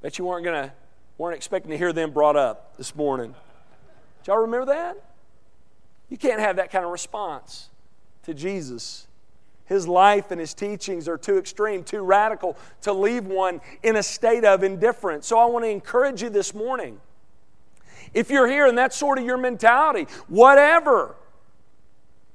Bet 0.00 0.20
you 0.20 0.24
weren't 0.24 0.44
gonna 0.44 0.72
weren't 1.18 1.34
expecting 1.34 1.72
to 1.72 1.76
hear 1.76 1.92
them 1.92 2.12
brought 2.12 2.36
up 2.36 2.76
this 2.76 2.94
morning. 2.94 3.34
Y'all 4.24 4.36
remember 4.36 4.66
that? 4.66 4.96
You 6.08 6.16
can't 6.16 6.38
have 6.38 6.54
that 6.54 6.70
kind 6.70 6.84
of 6.84 6.92
response 6.92 7.70
to 8.22 8.32
Jesus. 8.32 9.08
His 9.64 9.88
life 9.88 10.30
and 10.30 10.38
his 10.38 10.54
teachings 10.54 11.08
are 11.08 11.18
too 11.18 11.36
extreme, 11.36 11.82
too 11.82 12.02
radical 12.04 12.56
to 12.82 12.92
leave 12.92 13.26
one 13.26 13.60
in 13.82 13.96
a 13.96 14.04
state 14.04 14.44
of 14.44 14.62
indifference. 14.62 15.26
So 15.26 15.36
I 15.36 15.46
want 15.46 15.64
to 15.64 15.68
encourage 15.68 16.22
you 16.22 16.30
this 16.30 16.54
morning 16.54 17.00
if 18.14 18.30
you're 18.30 18.48
here 18.48 18.66
and 18.66 18.76
that's 18.76 18.96
sort 18.96 19.18
of 19.18 19.24
your 19.24 19.38
mentality, 19.38 20.06
whatever. 20.28 21.16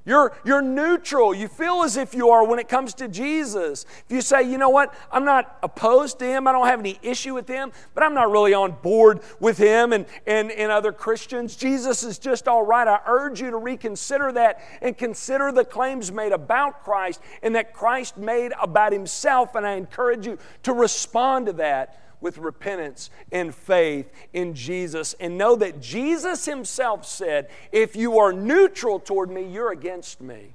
You're, 0.07 0.31
you're 0.45 0.61
neutral. 0.61 1.35
You 1.35 1.49
feel 1.49 1.83
as 1.83 1.97
if 1.97 2.15
you 2.15 2.29
are 2.29 2.47
when 2.47 2.59
it 2.59 2.69
comes 2.69 2.93
to 2.93 3.09
Jesus. 3.09 3.85
If 4.05 4.05
you 4.07 4.21
say, 4.21 4.49
you 4.49 4.57
know 4.57 4.69
what, 4.69 4.95
I'm 5.11 5.25
not 5.25 5.59
opposed 5.61 6.17
to 6.19 6.25
him, 6.25 6.47
I 6.47 6.53
don't 6.53 6.65
have 6.65 6.79
any 6.79 6.97
issue 7.01 7.33
with 7.33 7.49
him, 7.49 7.73
but 7.93 8.03
I'm 8.03 8.13
not 8.13 8.31
really 8.31 8.53
on 8.53 8.71
board 8.81 9.19
with 9.41 9.57
him 9.57 9.91
and, 9.91 10.05
and, 10.25 10.49
and 10.49 10.71
other 10.71 10.93
Christians. 10.93 11.57
Jesus 11.57 12.03
is 12.03 12.19
just 12.19 12.47
all 12.47 12.65
right. 12.65 12.87
I 12.87 13.01
urge 13.05 13.41
you 13.41 13.51
to 13.51 13.57
reconsider 13.57 14.31
that 14.31 14.61
and 14.81 14.97
consider 14.97 15.51
the 15.51 15.65
claims 15.65 16.09
made 16.09 16.31
about 16.31 16.85
Christ 16.85 17.19
and 17.43 17.53
that 17.55 17.73
Christ 17.73 18.15
made 18.15 18.53
about 18.61 18.93
himself. 18.93 19.55
And 19.55 19.67
I 19.67 19.73
encourage 19.73 20.25
you 20.25 20.37
to 20.63 20.71
respond 20.71 21.47
to 21.47 21.53
that 21.53 22.01
with 22.21 22.37
repentance 22.37 23.09
and 23.31 23.53
faith 23.53 24.11
in 24.33 24.53
Jesus. 24.53 25.15
And 25.19 25.37
know 25.37 25.55
that 25.55 25.81
Jesus 25.81 26.45
Himself 26.45 27.05
said, 27.05 27.49
If 27.71 27.95
you 27.95 28.19
are 28.19 28.33
neutral 28.33 28.99
toward 28.99 29.29
me, 29.29 29.47
you're 29.47 29.71
against 29.71 30.21
me. 30.21 30.53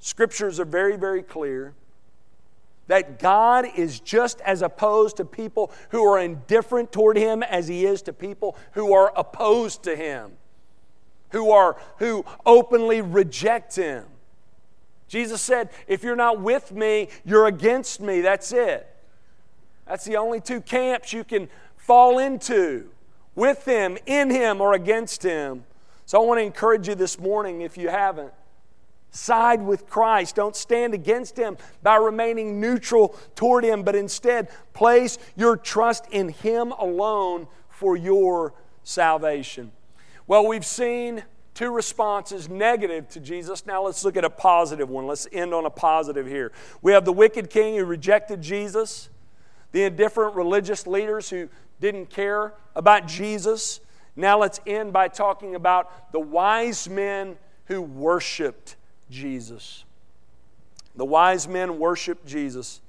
Scriptures 0.00 0.60
are 0.60 0.64
very, 0.66 0.96
very 0.96 1.22
clear. 1.22 1.74
that 2.86 3.18
God 3.18 3.66
is 3.76 4.00
just 4.00 4.40
as 4.42 4.60
opposed 4.60 5.16
to 5.16 5.24
people 5.24 5.72
who 5.88 6.04
are 6.04 6.18
indifferent 6.20 6.92
toward 6.92 7.16
Him 7.16 7.42
as 7.42 7.66
He 7.68 7.86
is 7.86 8.02
to 8.02 8.12
people 8.12 8.56
who 8.72 8.92
are 8.92 9.12
opposed 9.16 9.82
to 9.84 9.96
Him, 9.96 10.32
who, 11.30 11.50
are, 11.50 11.78
who 11.98 12.24
openly 12.44 13.00
reject 13.00 13.76
Him. 13.76 14.04
Jesus 15.08 15.40
said, 15.40 15.70
If 15.86 16.02
you're 16.02 16.16
not 16.16 16.40
with 16.40 16.72
me, 16.72 17.08
you're 17.24 17.46
against 17.46 18.00
me. 18.00 18.20
That's 18.20 18.52
it. 18.52 18.93
That's 19.86 20.04
the 20.04 20.16
only 20.16 20.40
two 20.40 20.60
camps 20.60 21.12
you 21.12 21.24
can 21.24 21.48
fall 21.76 22.18
into 22.18 22.90
with 23.34 23.64
Him, 23.64 23.98
in 24.06 24.30
Him, 24.30 24.60
or 24.60 24.72
against 24.72 25.22
Him. 25.22 25.64
So 26.06 26.22
I 26.22 26.26
want 26.26 26.38
to 26.38 26.44
encourage 26.44 26.88
you 26.88 26.94
this 26.94 27.18
morning, 27.18 27.62
if 27.62 27.76
you 27.76 27.88
haven't, 27.88 28.32
side 29.10 29.62
with 29.62 29.88
Christ. 29.88 30.36
Don't 30.36 30.56
stand 30.56 30.94
against 30.94 31.36
Him 31.36 31.56
by 31.82 31.96
remaining 31.96 32.60
neutral 32.60 33.16
toward 33.34 33.64
Him, 33.64 33.82
but 33.82 33.94
instead 33.94 34.48
place 34.72 35.18
your 35.36 35.56
trust 35.56 36.06
in 36.10 36.30
Him 36.30 36.72
alone 36.72 37.46
for 37.68 37.96
your 37.96 38.54
salvation. 38.82 39.72
Well, 40.26 40.46
we've 40.46 40.64
seen 40.64 41.24
two 41.54 41.70
responses 41.70 42.48
negative 42.48 43.08
to 43.10 43.20
Jesus. 43.20 43.66
Now 43.66 43.82
let's 43.84 44.04
look 44.04 44.16
at 44.16 44.24
a 44.24 44.30
positive 44.30 44.88
one. 44.88 45.06
Let's 45.06 45.28
end 45.32 45.54
on 45.54 45.64
a 45.66 45.70
positive 45.70 46.26
here. 46.26 46.52
We 46.82 46.92
have 46.92 47.04
the 47.04 47.12
wicked 47.12 47.50
king 47.50 47.76
who 47.76 47.84
rejected 47.84 48.42
Jesus, 48.42 49.08
the 49.74 49.82
indifferent 49.82 50.36
religious 50.36 50.86
leaders 50.86 51.28
who 51.28 51.48
didn't 51.80 52.08
care 52.08 52.54
about 52.76 53.08
Jesus. 53.08 53.80
Now 54.14 54.38
let's 54.38 54.60
end 54.68 54.92
by 54.92 55.08
talking 55.08 55.56
about 55.56 56.12
the 56.12 56.20
wise 56.20 56.88
men 56.88 57.36
who 57.64 57.82
worshiped 57.82 58.76
Jesus. 59.10 59.84
The 60.94 61.04
wise 61.04 61.48
men 61.48 61.80
worshiped 61.80 62.24
Jesus. 62.24 62.82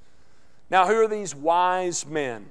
Now, 0.69 0.85
who 0.85 0.93
are 1.03 1.07
these 1.07 1.33
wise 1.33 2.05
men? 2.05 2.45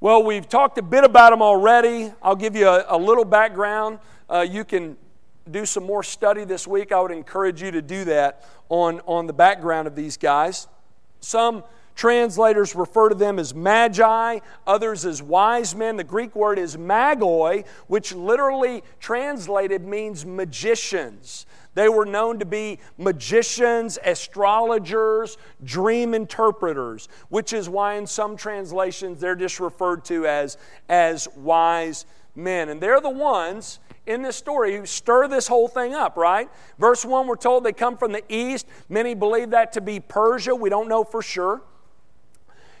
Well, 0.00 0.24
we've 0.24 0.48
talked 0.48 0.76
a 0.78 0.82
bit 0.82 1.04
about 1.04 1.30
them 1.30 1.42
already. 1.42 2.12
I'll 2.20 2.34
give 2.34 2.56
you 2.56 2.66
a, 2.66 2.86
a 2.88 2.98
little 2.98 3.24
background. 3.24 4.00
Uh, 4.28 4.40
you 4.40 4.64
can 4.64 4.96
do 5.48 5.64
some 5.64 5.84
more 5.84 6.02
study 6.02 6.42
this 6.42 6.66
week. 6.66 6.90
I 6.90 7.00
would 7.00 7.12
encourage 7.12 7.62
you 7.62 7.70
to 7.70 7.82
do 7.82 8.04
that 8.06 8.44
on, 8.68 9.00
on 9.06 9.28
the 9.28 9.32
background 9.32 9.86
of 9.86 9.94
these 9.94 10.16
guys. 10.16 10.66
Some 11.20 11.62
translators 11.96 12.76
refer 12.76 13.08
to 13.08 13.14
them 13.14 13.38
as 13.38 13.54
magi, 13.54 14.38
others 14.66 15.04
as 15.04 15.22
wise 15.22 15.74
men. 15.74 15.96
The 15.96 16.04
Greek 16.04 16.36
word 16.36 16.58
is 16.58 16.76
magoi, 16.76 17.66
which 17.88 18.14
literally 18.14 18.84
translated 19.00 19.84
means 19.84 20.24
magicians. 20.24 21.46
They 21.74 21.88
were 21.88 22.06
known 22.06 22.38
to 22.38 22.46
be 22.46 22.78
magicians, 22.96 23.98
astrologers, 24.04 25.36
dream 25.64 26.14
interpreters, 26.14 27.08
which 27.28 27.52
is 27.52 27.68
why 27.68 27.94
in 27.94 28.06
some 28.06 28.36
translations 28.36 29.20
they're 29.20 29.34
just 29.34 29.58
referred 29.60 30.04
to 30.06 30.26
as, 30.26 30.56
as 30.88 31.28
wise 31.36 32.06
men. 32.34 32.68
And 32.68 32.80
they're 32.80 33.00
the 33.00 33.10
ones 33.10 33.78
in 34.06 34.22
this 34.22 34.36
story 34.36 34.76
who 34.76 34.86
stir 34.86 35.28
this 35.28 35.48
whole 35.48 35.68
thing 35.68 35.94
up, 35.94 36.16
right? 36.16 36.48
Verse 36.78 37.04
1, 37.04 37.26
we're 37.26 37.36
told 37.36 37.64
they 37.64 37.72
come 37.72 37.96
from 37.96 38.12
the 38.12 38.22
east. 38.28 38.66
Many 38.88 39.14
believe 39.14 39.50
that 39.50 39.72
to 39.72 39.80
be 39.80 40.00
Persia. 40.00 40.54
We 40.54 40.70
don't 40.70 40.88
know 40.88 41.04
for 41.04 41.20
sure. 41.20 41.62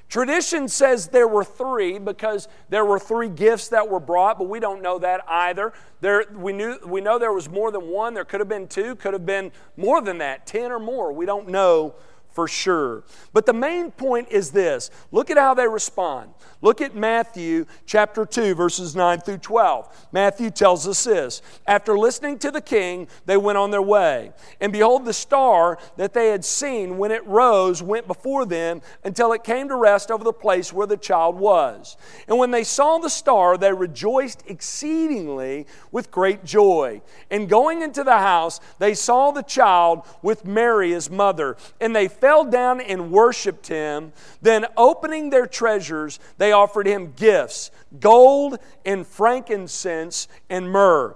Tradition 0.08 0.68
says 0.68 1.08
there 1.08 1.26
were 1.26 1.44
three 1.44 1.98
because 1.98 2.46
there 2.68 2.84
were 2.84 2.98
three 2.98 3.28
gifts 3.28 3.68
that 3.68 3.88
were 3.88 3.98
brought, 3.98 4.38
but 4.38 4.48
we 4.48 4.60
don't 4.60 4.80
know 4.80 4.98
that 5.00 5.24
either. 5.28 5.72
There, 6.00 6.24
we, 6.32 6.52
knew, 6.52 6.78
we 6.86 7.00
know 7.00 7.18
there 7.18 7.32
was 7.32 7.48
more 7.48 7.72
than 7.72 7.88
one. 7.88 8.14
There 8.14 8.24
could 8.24 8.40
have 8.40 8.48
been 8.48 8.68
two, 8.68 8.94
could 8.94 9.14
have 9.14 9.26
been 9.26 9.50
more 9.76 10.00
than 10.00 10.18
that, 10.18 10.46
10 10.46 10.70
or 10.70 10.78
more. 10.78 11.12
We 11.12 11.26
don't 11.26 11.48
know 11.48 11.96
for 12.36 12.46
sure. 12.46 13.02
But 13.32 13.46
the 13.46 13.54
main 13.54 13.90
point 13.90 14.28
is 14.30 14.50
this 14.50 14.90
look 15.10 15.30
at 15.30 15.38
how 15.38 15.54
they 15.54 15.66
respond. 15.66 16.30
Look 16.60 16.80
at 16.80 16.94
Matthew 16.94 17.64
chapter 17.86 18.26
2, 18.26 18.54
verses 18.54 18.94
9 18.94 19.20
through 19.20 19.38
12. 19.38 20.08
Matthew 20.12 20.50
tells 20.50 20.86
us 20.86 21.04
this 21.04 21.40
After 21.66 21.98
listening 21.98 22.38
to 22.40 22.50
the 22.50 22.60
king, 22.60 23.08
they 23.24 23.36
went 23.36 23.56
on 23.56 23.70
their 23.70 23.82
way. 23.82 24.32
And 24.60 24.72
behold, 24.72 25.06
the 25.06 25.12
star 25.14 25.78
that 25.96 26.12
they 26.12 26.28
had 26.28 26.44
seen 26.44 26.98
when 26.98 27.10
it 27.10 27.26
rose 27.26 27.82
went 27.82 28.06
before 28.06 28.44
them 28.44 28.82
until 29.02 29.32
it 29.32 29.42
came 29.42 29.68
to 29.68 29.76
rest 29.76 30.10
over 30.10 30.22
the 30.22 30.32
place 30.32 30.72
where 30.72 30.86
the 30.86 30.96
child 30.96 31.36
was. 31.36 31.96
And 32.28 32.38
when 32.38 32.50
they 32.50 32.64
saw 32.64 32.98
the 32.98 33.08
star, 33.10 33.56
they 33.56 33.72
rejoiced 33.72 34.42
exceedingly 34.46 35.66
with 35.90 36.10
great 36.10 36.44
joy. 36.44 37.00
And 37.30 37.48
going 37.48 37.80
into 37.80 38.04
the 38.04 38.18
house, 38.18 38.60
they 38.78 38.92
saw 38.92 39.30
the 39.30 39.42
child 39.42 40.02
with 40.20 40.44
Mary, 40.44 40.90
his 40.90 41.10
mother, 41.10 41.56
and 41.80 41.94
they 41.94 42.08
fell 42.26 42.44
down 42.44 42.80
and 42.80 43.12
worshiped 43.12 43.68
him. 43.68 44.12
Then, 44.42 44.66
opening 44.76 45.30
their 45.30 45.46
treasures, 45.46 46.18
they 46.38 46.50
offered 46.50 46.88
him 46.88 47.12
gifts 47.14 47.70
gold 48.00 48.58
and 48.84 49.06
frankincense 49.06 50.26
and 50.50 50.68
myrrh. 50.68 51.14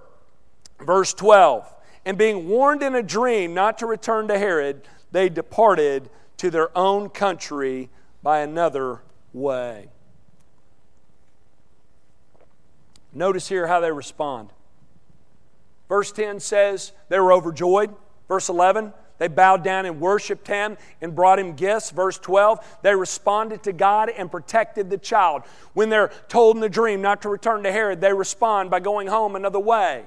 Verse 0.78 1.12
12 1.12 1.74
And 2.04 2.16
being 2.16 2.48
warned 2.48 2.84
in 2.84 2.94
a 2.94 3.02
dream 3.02 3.54
not 3.54 3.78
to 3.78 3.86
return 3.86 4.28
to 4.28 4.38
Herod, 4.38 4.82
they 5.10 5.28
departed 5.28 6.10
to 6.36 6.48
their 6.48 6.70
own 6.78 7.08
country 7.08 7.90
by 8.22 8.38
another 8.38 9.00
way. 9.32 9.88
Notice 13.12 13.48
here 13.48 13.66
how 13.66 13.80
they 13.80 13.90
respond. 13.90 14.50
Verse 15.88 16.12
10 16.12 16.38
says 16.38 16.92
they 17.08 17.18
were 17.18 17.32
overjoyed. 17.32 17.92
Verse 18.28 18.48
11, 18.48 18.92
they 19.20 19.28
bowed 19.28 19.62
down 19.62 19.85
and 19.85 20.00
worshiped 20.00 20.48
him 20.48 20.78
and 21.02 21.14
brought 21.14 21.38
him 21.38 21.52
gifts. 21.52 21.90
Verse 21.90 22.18
12, 22.18 22.78
they 22.80 22.94
responded 22.94 23.62
to 23.64 23.72
God 23.72 24.09
and 24.09 24.30
protected 24.30 24.88
the 24.88 24.96
child. 24.96 25.42
When 25.74 25.90
they're 25.90 26.11
told 26.28 26.56
in 26.56 26.62
the 26.62 26.70
dream 26.70 27.02
not 27.02 27.20
to 27.22 27.28
return 27.28 27.62
to 27.64 27.70
Herod, 27.70 28.00
they 28.00 28.14
respond 28.14 28.70
by 28.70 28.80
going 28.80 29.09
home 29.09 29.37
another 29.37 29.61
way. 29.61 30.04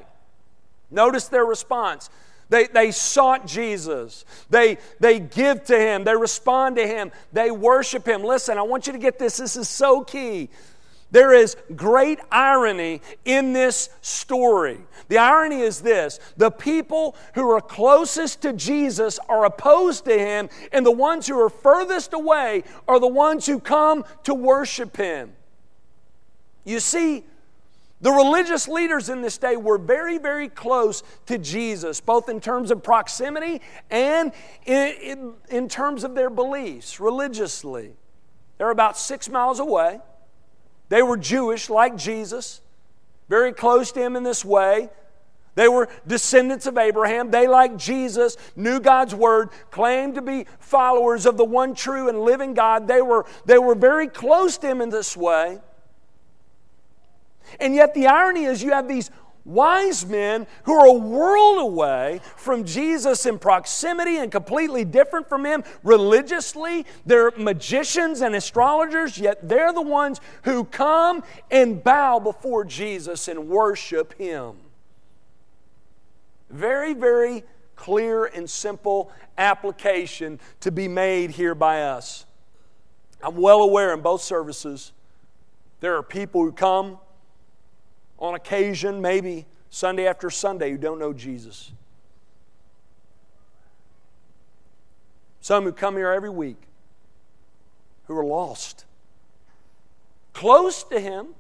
Notice 0.90 1.28
their 1.28 1.46
response. 1.46 2.10
They, 2.50 2.66
they 2.66 2.90
sought 2.90 3.46
Jesus. 3.46 4.26
They, 4.50 4.80
they 5.00 5.20
give 5.20 5.64
to 5.66 5.78
him. 5.78 6.06
They 6.06 6.16
respond 6.16 6.78
to 6.78 6.88
him. 6.88 7.12
They 7.32 7.52
worship 7.52 8.08
him. 8.08 8.24
Listen, 8.24 8.58
I 8.58 8.64
want 8.64 8.88
you 8.88 8.94
to 8.94 9.00
get 9.00 9.20
this. 9.20 9.38
This 9.38 9.56
is 9.56 9.70
so 9.70 10.04
key. 10.04 10.50
There 11.14 11.32
is 11.32 11.56
great 11.76 12.20
irony 12.32 13.02
in 13.24 13.54
this 13.54 13.90
story. 14.02 14.80
The 15.10 15.20
irony 15.20 15.62
is 15.62 15.80
this 15.80 16.20
the 16.38 16.50
people 16.50 17.16
who 17.36 17.52
are 17.52 17.62
closest 17.62 18.42
to 18.42 18.52
Jesus 18.52 19.20
are 19.30 19.46
opposed 19.46 20.06
to 20.06 20.18
him, 20.18 20.50
and 20.72 20.84
the 20.84 20.92
ones 20.92 21.28
who 21.28 21.40
are 21.40 21.52
furthest 21.52 22.14
away 22.14 22.64
are 22.88 23.00
the 23.00 23.08
ones 23.08 23.46
who 23.46 23.60
come 23.60 24.06
to 24.24 24.34
worship 24.34 24.98
him. 24.98 25.34
You 26.64 26.80
see, 26.80 27.24
the 28.02 28.12
religious 28.12 28.68
leaders 28.68 29.08
in 29.10 29.22
this 29.22 29.38
day 29.38 29.56
were 29.56 29.78
very, 29.78 30.18
very 30.18 30.50
close 30.50 31.04
to 31.28 31.38
Jesus, 31.38 32.02
both 32.02 32.28
in 32.28 32.42
terms 32.42 32.72
of 32.72 32.82
proximity 32.82 33.62
and 33.92 34.32
in, 34.66 34.96
in, 35.00 35.34
in 35.50 35.70
terms 35.70 36.04
of 36.04 36.16
their 36.16 36.32
beliefs 36.32 37.00
religiously. 37.00 37.92
They're 38.58 38.72
about 38.72 38.98
six 38.98 39.30
miles 39.30 39.60
away. 39.60 40.00
They 40.94 41.02
were 41.02 41.18
Jewish 41.18 41.72
like 41.72 41.98
Jesus, 41.98 42.62
very 43.28 43.52
close 43.52 43.92
to 43.94 44.00
him 44.00 44.16
in 44.16 44.22
this 44.22 44.46
way. 44.46 44.92
They 45.56 45.68
were 45.68 45.90
descendants 46.06 46.68
of 46.68 46.78
Abraham. 46.78 47.32
They, 47.32 47.48
like 47.48 47.78
Jesus, 47.78 48.38
knew 48.56 48.80
God's 48.80 49.16
word, 49.16 49.50
claimed 49.72 50.14
to 50.14 50.22
be 50.22 50.46
followers 50.60 51.26
of 51.26 51.36
the 51.36 51.46
one 51.46 51.74
true 51.74 52.10
and 52.10 52.22
living 52.22 52.54
God. 52.54 52.88
They 52.88 53.02
were, 53.02 53.26
they 53.44 53.58
were 53.58 53.74
very 53.74 54.08
close 54.08 54.60
to 54.60 54.68
him 54.68 54.82
in 54.82 54.92
this 54.92 55.18
way. 55.18 55.62
And 57.60 57.74
yet, 57.74 57.96
the 57.96 58.06
irony 58.06 58.44
is, 58.44 58.62
you 58.62 58.74
have 58.74 58.88
these 58.88 59.10
wise 59.46 60.06
men 60.06 60.48
who 60.64 60.74
are 60.74 60.88
a 60.88 60.94
world 60.94 61.60
away 61.60 62.22
from 62.36 62.64
Jesus 62.64 63.26
in 63.26 63.40
proximity 63.40 64.18
and 64.18 64.32
completely 64.32 64.86
different 64.86 65.28
from 65.28 65.46
him 65.46 65.64
religiously. 65.84 66.86
They're 67.06 67.32
magicians 67.32 68.22
and 68.22 68.36
astrologers, 68.36 69.18
yet 69.18 69.48
they're 69.48 69.74
the 69.74 69.82
ones 69.82 70.22
who 70.44 70.64
come 70.64 71.24
and 71.52 71.84
bow 71.84 72.20
before 72.20 72.64
Jesus 72.64 73.28
and 73.28 73.48
worship 73.50 74.14
him. 74.14 74.56
Very, 76.50 76.94
very 76.94 77.44
clear 77.76 78.26
and 78.26 78.50
simple 78.50 79.12
application 79.38 80.40
to 80.62 80.72
be 80.72 80.88
made 80.88 81.32
here 81.32 81.56
by 81.56 81.84
us. 81.84 82.26
I'm 83.22 83.38
well 83.38 83.62
aware 83.62 83.94
in 83.94 84.02
both 84.02 84.22
services 84.22 84.92
there 85.84 85.98
are 85.98 86.04
people 86.04 86.42
who 86.42 86.54
come 86.54 86.98
on 88.24 88.36
occasion, 88.36 89.02
maybe 89.02 89.46
Sunday 89.70 90.08
after 90.08 90.30
Sunday, 90.30 90.72
who 90.72 90.78
don't 90.78 90.98
know 90.98 91.12
Jesus. 91.12 91.74
Some 95.42 95.66
who 95.66 95.74
come 95.74 95.98
here 95.98 96.10
every 96.10 96.30
week 96.30 96.56
who 98.06 98.18
are 98.18 98.24
lost. 98.24 98.86
Close 100.32 100.84
to 100.86 101.02
Him, 101.02 101.36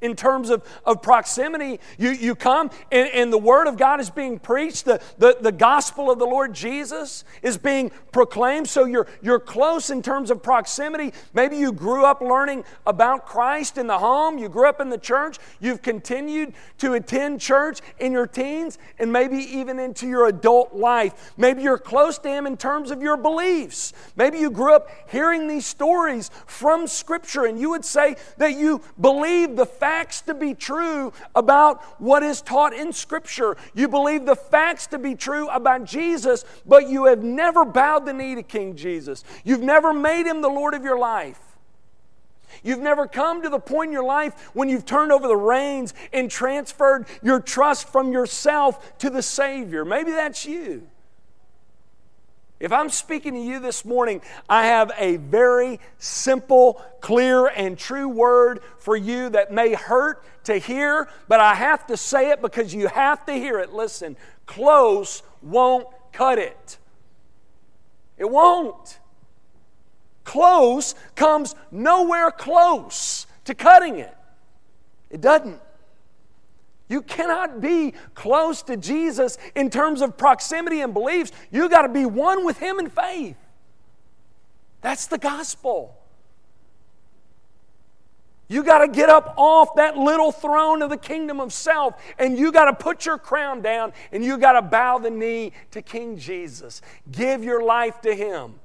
in 0.00 0.14
terms 0.14 0.50
of, 0.50 0.62
of 0.84 1.00
proximity. 1.00 1.80
You, 1.98 2.10
you 2.10 2.34
come 2.34 2.70
and, 2.92 3.08
and 3.10 3.32
the 3.32 3.38
Word 3.38 3.66
of 3.66 3.76
God 3.76 4.00
is 4.00 4.10
being 4.10 4.38
preached, 4.38 4.84
the, 4.84 5.00
the, 5.18 5.38
the 5.40 5.52
gospel 5.52 6.10
of 6.10 6.18
the 6.18 6.26
Lord 6.26 6.54
Jesus 6.54 7.24
is 7.42 7.56
being 7.56 7.90
proclaimed, 8.12 8.68
so 8.68 8.84
you're, 8.84 9.06
you're 9.22 9.40
close 9.40 9.90
in 9.90 10.02
terms 10.02 10.30
of 10.30 10.42
proximity. 10.42 11.12
Maybe 11.32 11.56
you 11.56 11.72
grew 11.72 12.04
up 12.04 12.20
learning 12.20 12.64
about 12.86 13.26
Christ 13.26 13.78
in 13.78 13.86
the 13.86 13.98
home, 13.98 14.38
you 14.38 14.48
grew 14.48 14.68
up 14.68 14.80
in 14.80 14.90
the 14.90 14.98
church, 14.98 15.38
you've 15.60 15.82
continued 15.82 16.52
to 16.78 16.94
attend 16.94 17.40
church 17.40 17.80
in 17.98 18.12
your 18.12 18.26
teens, 18.26 18.78
and 18.98 19.12
maybe 19.12 19.36
even 19.36 19.78
into 19.78 20.06
your 20.06 20.28
adult 20.28 20.74
life. 20.74 21.32
Maybe 21.36 21.62
you're 21.62 21.78
close 21.78 22.18
to 22.18 22.28
Him 22.28 22.46
in 22.46 22.56
terms 22.56 22.90
of 22.90 23.02
your 23.02 23.16
beliefs. 23.16 23.92
Maybe 24.14 24.38
you 24.38 24.50
grew 24.50 24.74
up 24.74 24.90
hearing 25.08 25.48
these 25.48 25.66
stories 25.66 26.30
from 26.46 26.86
Scripture, 26.86 27.46
and 27.46 27.58
you 27.58 27.70
would 27.70 27.84
say 27.84 28.16
that 28.36 28.56
you 28.56 28.82
believe 29.00 29.56
the 29.56 29.66
facts 29.86 30.20
to 30.22 30.34
be 30.34 30.52
true 30.52 31.12
about 31.36 31.80
what 32.00 32.24
is 32.24 32.42
taught 32.42 32.72
in 32.72 32.92
Scripture. 32.92 33.56
You 33.72 33.86
believe 33.86 34.26
the 34.26 34.34
facts 34.34 34.88
to 34.88 34.98
be 34.98 35.14
true 35.14 35.46
about 35.48 35.84
Jesus, 35.84 36.44
but 36.66 36.88
you 36.88 37.04
have 37.04 37.22
never 37.22 37.64
bowed 37.64 38.04
the 38.04 38.12
knee 38.12 38.34
to 38.34 38.42
King 38.42 38.74
Jesus. 38.74 39.22
You've 39.44 39.62
never 39.62 39.92
made 39.92 40.26
him 40.26 40.40
the 40.40 40.48
Lord 40.48 40.74
of 40.74 40.82
your 40.82 40.98
life. 40.98 41.38
You've 42.64 42.80
never 42.80 43.06
come 43.06 43.42
to 43.42 43.48
the 43.48 43.60
point 43.60 43.90
in 43.90 43.92
your 43.92 44.02
life 44.02 44.50
when 44.54 44.68
you've 44.68 44.86
turned 44.86 45.12
over 45.12 45.28
the 45.28 45.36
reins 45.36 45.94
and 46.12 46.28
transferred 46.28 47.06
your 47.22 47.38
trust 47.38 47.88
from 47.88 48.10
yourself 48.10 48.98
to 48.98 49.08
the 49.08 49.22
Savior. 49.22 49.84
Maybe 49.84 50.10
that's 50.10 50.44
you. 50.44 50.88
If 52.58 52.72
I'm 52.72 52.88
speaking 52.88 53.34
to 53.34 53.40
you 53.40 53.60
this 53.60 53.84
morning, 53.84 54.22
I 54.48 54.66
have 54.66 54.90
a 54.96 55.16
very 55.16 55.78
simple, 55.98 56.82
clear, 57.00 57.46
and 57.46 57.76
true 57.76 58.08
word 58.08 58.60
for 58.78 58.96
you 58.96 59.28
that 59.30 59.52
may 59.52 59.74
hurt 59.74 60.24
to 60.44 60.56
hear, 60.56 61.08
but 61.28 61.38
I 61.38 61.54
have 61.54 61.86
to 61.88 61.96
say 61.96 62.30
it 62.30 62.40
because 62.40 62.72
you 62.72 62.88
have 62.88 63.26
to 63.26 63.34
hear 63.34 63.58
it. 63.58 63.72
Listen, 63.72 64.16
close 64.46 65.22
won't 65.42 65.86
cut 66.12 66.38
it. 66.38 66.78
It 68.16 68.30
won't. 68.30 69.00
Close 70.24 70.94
comes 71.14 71.54
nowhere 71.70 72.30
close 72.30 73.26
to 73.44 73.54
cutting 73.54 73.98
it. 73.98 74.16
It 75.10 75.20
doesn't. 75.20 75.60
You 76.88 77.02
cannot 77.02 77.60
be 77.60 77.94
close 78.14 78.62
to 78.64 78.76
Jesus 78.76 79.38
in 79.54 79.70
terms 79.70 80.00
of 80.00 80.16
proximity 80.16 80.80
and 80.80 80.94
beliefs. 80.94 81.32
You 81.50 81.68
got 81.68 81.82
to 81.82 81.88
be 81.88 82.06
one 82.06 82.44
with 82.44 82.58
Him 82.58 82.78
in 82.78 82.88
faith. 82.88 83.36
That's 84.82 85.06
the 85.06 85.18
gospel. 85.18 85.96
You 88.48 88.62
got 88.62 88.78
to 88.78 88.88
get 88.88 89.08
up 89.08 89.34
off 89.36 89.74
that 89.74 89.96
little 89.96 90.30
throne 90.30 90.80
of 90.80 90.90
the 90.90 90.96
kingdom 90.96 91.40
of 91.40 91.52
self 91.52 92.00
and 92.18 92.38
you 92.38 92.52
got 92.52 92.66
to 92.66 92.72
put 92.72 93.04
your 93.04 93.18
crown 93.18 93.60
down 93.60 93.92
and 94.12 94.24
you 94.24 94.38
got 94.38 94.52
to 94.52 94.62
bow 94.62 94.98
the 94.98 95.10
knee 95.10 95.52
to 95.72 95.82
King 95.82 96.16
Jesus. 96.16 96.80
Give 97.10 97.42
your 97.42 97.64
life 97.64 98.00
to 98.02 98.14
Him. 98.14 98.60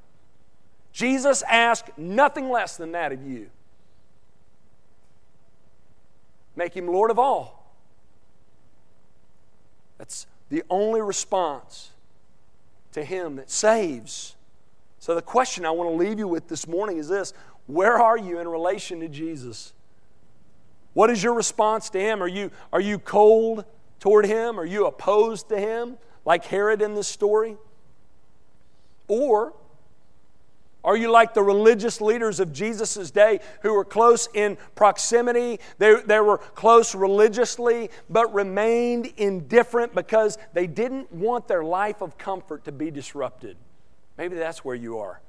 Jesus 0.92 1.42
asked 1.50 1.98
nothing 1.98 2.50
less 2.50 2.78
than 2.78 2.92
that 2.92 3.12
of 3.12 3.26
you. 3.26 3.50
Make 6.56 6.76
Him 6.76 6.86
Lord 6.86 7.10
of 7.10 7.18
all. 7.18 7.61
That's 10.02 10.26
the 10.50 10.64
only 10.68 11.00
response 11.00 11.92
to 12.94 13.04
Him 13.04 13.36
that 13.36 13.52
saves. 13.52 14.36
So, 14.98 15.14
the 15.14 15.22
question 15.22 15.64
I 15.64 15.70
want 15.70 15.92
to 15.92 15.96
leave 15.96 16.18
you 16.18 16.28
with 16.28 16.48
this 16.48 16.68
morning 16.68 16.98
is 16.98 17.08
this 17.08 17.34
Where 17.68 18.00
are 18.00 18.18
you 18.18 18.40
in 18.40 18.48
relation 18.48 19.00
to 19.02 19.08
Jesus? 19.08 19.74
What 20.94 21.12
is 21.12 21.22
your 21.22 21.36
response 21.36 21.92
to 21.92 22.00
Him? 22.00 22.24
Are 22.24 22.28
you, 22.28 22.50
are 22.74 22.82
you 22.82 22.98
cold 22.98 23.64
toward 24.00 24.26
Him? 24.26 24.60
Are 24.60 24.66
you 24.66 24.88
opposed 24.88 25.50
to 25.50 25.60
Him, 25.60 26.00
like 26.26 26.46
Herod 26.46 26.82
in 26.82 26.96
this 26.96 27.08
story? 27.08 27.58
Or 29.08 29.54
are 30.84 30.98
you 30.98 31.12
like 31.12 31.34
the 31.34 31.44
religious 31.44 32.02
leaders 32.02 32.40
of 32.40 32.52
Jesus' 32.52 33.12
day 33.12 33.40
who 33.62 33.74
were 33.74 33.86
close 33.86 34.28
in 34.34 34.58
proximity? 34.74 35.60
They, 35.78 36.02
they 36.02 36.20
were 36.20 36.40
close 36.40 36.96
religiously, 36.96 37.92
but 38.10 38.34
remained 38.34 39.14
indifferent 39.18 39.94
because 39.94 40.40
they 40.54 40.66
didn't 40.66 41.12
want 41.12 41.48
their 41.48 41.64
life 41.64 42.02
of 42.02 42.18
comfort 42.18 42.66
to 42.66 42.72
be 42.72 42.90
disrupted. 42.90 43.58
Maybe 44.18 44.36
that's 44.36 44.66
where 44.66 44.76
you 44.76 44.98
are. 44.98 45.22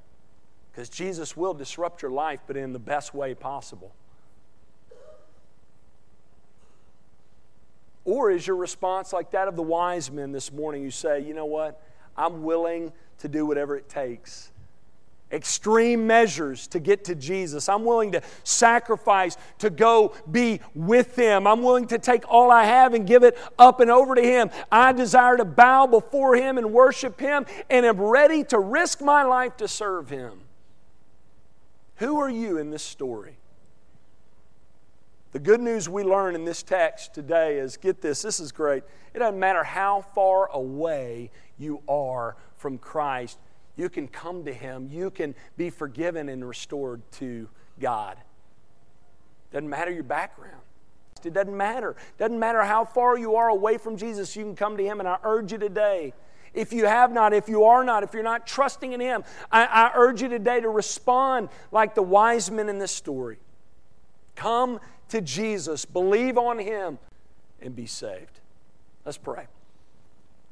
Because 0.70 0.88
Jesus 0.88 1.36
will 1.36 1.52
disrupt 1.52 2.00
your 2.00 2.10
life, 2.10 2.40
but 2.46 2.56
in 2.56 2.72
the 2.72 2.78
best 2.78 3.12
way 3.12 3.34
possible. 3.34 3.94
Or 8.06 8.30
is 8.30 8.46
your 8.46 8.56
response 8.56 9.12
like 9.12 9.32
that 9.32 9.48
of 9.48 9.56
the 9.56 9.62
wise 9.62 10.10
men 10.10 10.32
this 10.32 10.50
morning? 10.50 10.82
You 10.82 10.90
say, 10.90 11.20
you 11.20 11.34
know 11.34 11.44
what? 11.44 11.80
I'm 12.16 12.42
willing 12.42 12.90
to 13.18 13.28
do 13.28 13.44
whatever 13.44 13.76
it 13.76 13.90
takes 13.90 14.50
extreme 15.32 16.06
measures 16.06 16.66
to 16.68 16.78
get 16.78 17.04
to 17.04 17.14
Jesus. 17.14 17.68
I'm 17.68 17.84
willing 17.84 18.12
to 18.12 18.22
sacrifice 18.44 19.36
to 19.58 19.70
go 19.70 20.14
be 20.30 20.60
with 20.74 21.16
Him. 21.16 21.46
I'm 21.46 21.62
willing 21.62 21.86
to 21.88 21.98
take 21.98 22.24
all 22.28 22.50
I 22.50 22.64
have 22.64 22.94
and 22.94 23.06
give 23.06 23.22
it 23.22 23.38
up 23.58 23.80
and 23.80 23.90
over 23.90 24.14
to 24.14 24.22
Him. 24.22 24.50
I 24.70 24.92
desire 24.92 25.36
to 25.38 25.44
bow 25.44 25.86
before 25.86 26.36
Him 26.36 26.58
and 26.58 26.72
worship 26.72 27.18
Him 27.18 27.46
and 27.70 27.86
am 27.86 28.00
ready 28.00 28.44
to 28.44 28.58
risk 28.58 29.00
my 29.00 29.22
life 29.22 29.56
to 29.58 29.68
serve 29.68 30.10
Him. 30.10 30.40
Who 31.96 32.18
are 32.18 32.30
you 32.30 32.58
in 32.58 32.70
this 32.70 32.82
story? 32.82 33.36
The 35.32 35.38
good 35.38 35.60
news 35.60 35.88
we 35.88 36.04
learn 36.04 36.34
in 36.34 36.44
this 36.44 36.62
text 36.62 37.14
today 37.14 37.58
is 37.58 37.78
get 37.78 38.02
this, 38.02 38.20
this 38.20 38.38
is 38.38 38.52
great. 38.52 38.82
It 39.14 39.20
doesn't 39.20 39.40
matter 39.40 39.64
how 39.64 40.02
far 40.14 40.50
away 40.52 41.30
you 41.58 41.80
are 41.88 42.36
from 42.56 42.76
Christ, 42.76 43.38
you 43.76 43.88
can 43.88 44.08
come 44.08 44.44
to 44.44 44.52
Him. 44.52 44.88
You 44.90 45.10
can 45.10 45.34
be 45.56 45.70
forgiven 45.70 46.28
and 46.28 46.46
restored 46.46 47.02
to 47.12 47.48
God. 47.80 48.18
Doesn't 49.52 49.68
matter 49.68 49.90
your 49.90 50.02
background. 50.02 50.60
It 51.24 51.32
doesn't 51.32 51.56
matter. 51.56 51.94
Doesn't 52.18 52.38
matter 52.38 52.62
how 52.62 52.84
far 52.84 53.16
you 53.16 53.36
are 53.36 53.48
away 53.48 53.78
from 53.78 53.96
Jesus, 53.96 54.34
you 54.34 54.42
can 54.42 54.56
come 54.56 54.76
to 54.76 54.84
Him. 54.84 54.98
And 55.00 55.08
I 55.08 55.18
urge 55.22 55.52
you 55.52 55.58
today, 55.58 56.12
if 56.52 56.72
you 56.72 56.84
have 56.86 57.12
not, 57.12 57.32
if 57.32 57.48
you 57.48 57.64
are 57.64 57.84
not, 57.84 58.02
if 58.02 58.12
you're 58.12 58.22
not 58.22 58.46
trusting 58.46 58.92
in 58.92 59.00
Him, 59.00 59.24
I, 59.50 59.64
I 59.64 59.92
urge 59.94 60.20
you 60.20 60.28
today 60.28 60.60
to 60.60 60.68
respond 60.68 61.48
like 61.70 61.94
the 61.94 62.02
wise 62.02 62.50
men 62.50 62.68
in 62.68 62.78
this 62.78 62.92
story. 62.92 63.38
Come 64.34 64.80
to 65.08 65.20
Jesus, 65.20 65.84
believe 65.84 66.36
on 66.36 66.58
Him, 66.58 66.98
and 67.60 67.76
be 67.76 67.86
saved. 67.86 68.40
Let's 69.04 69.18
pray. 69.18 69.46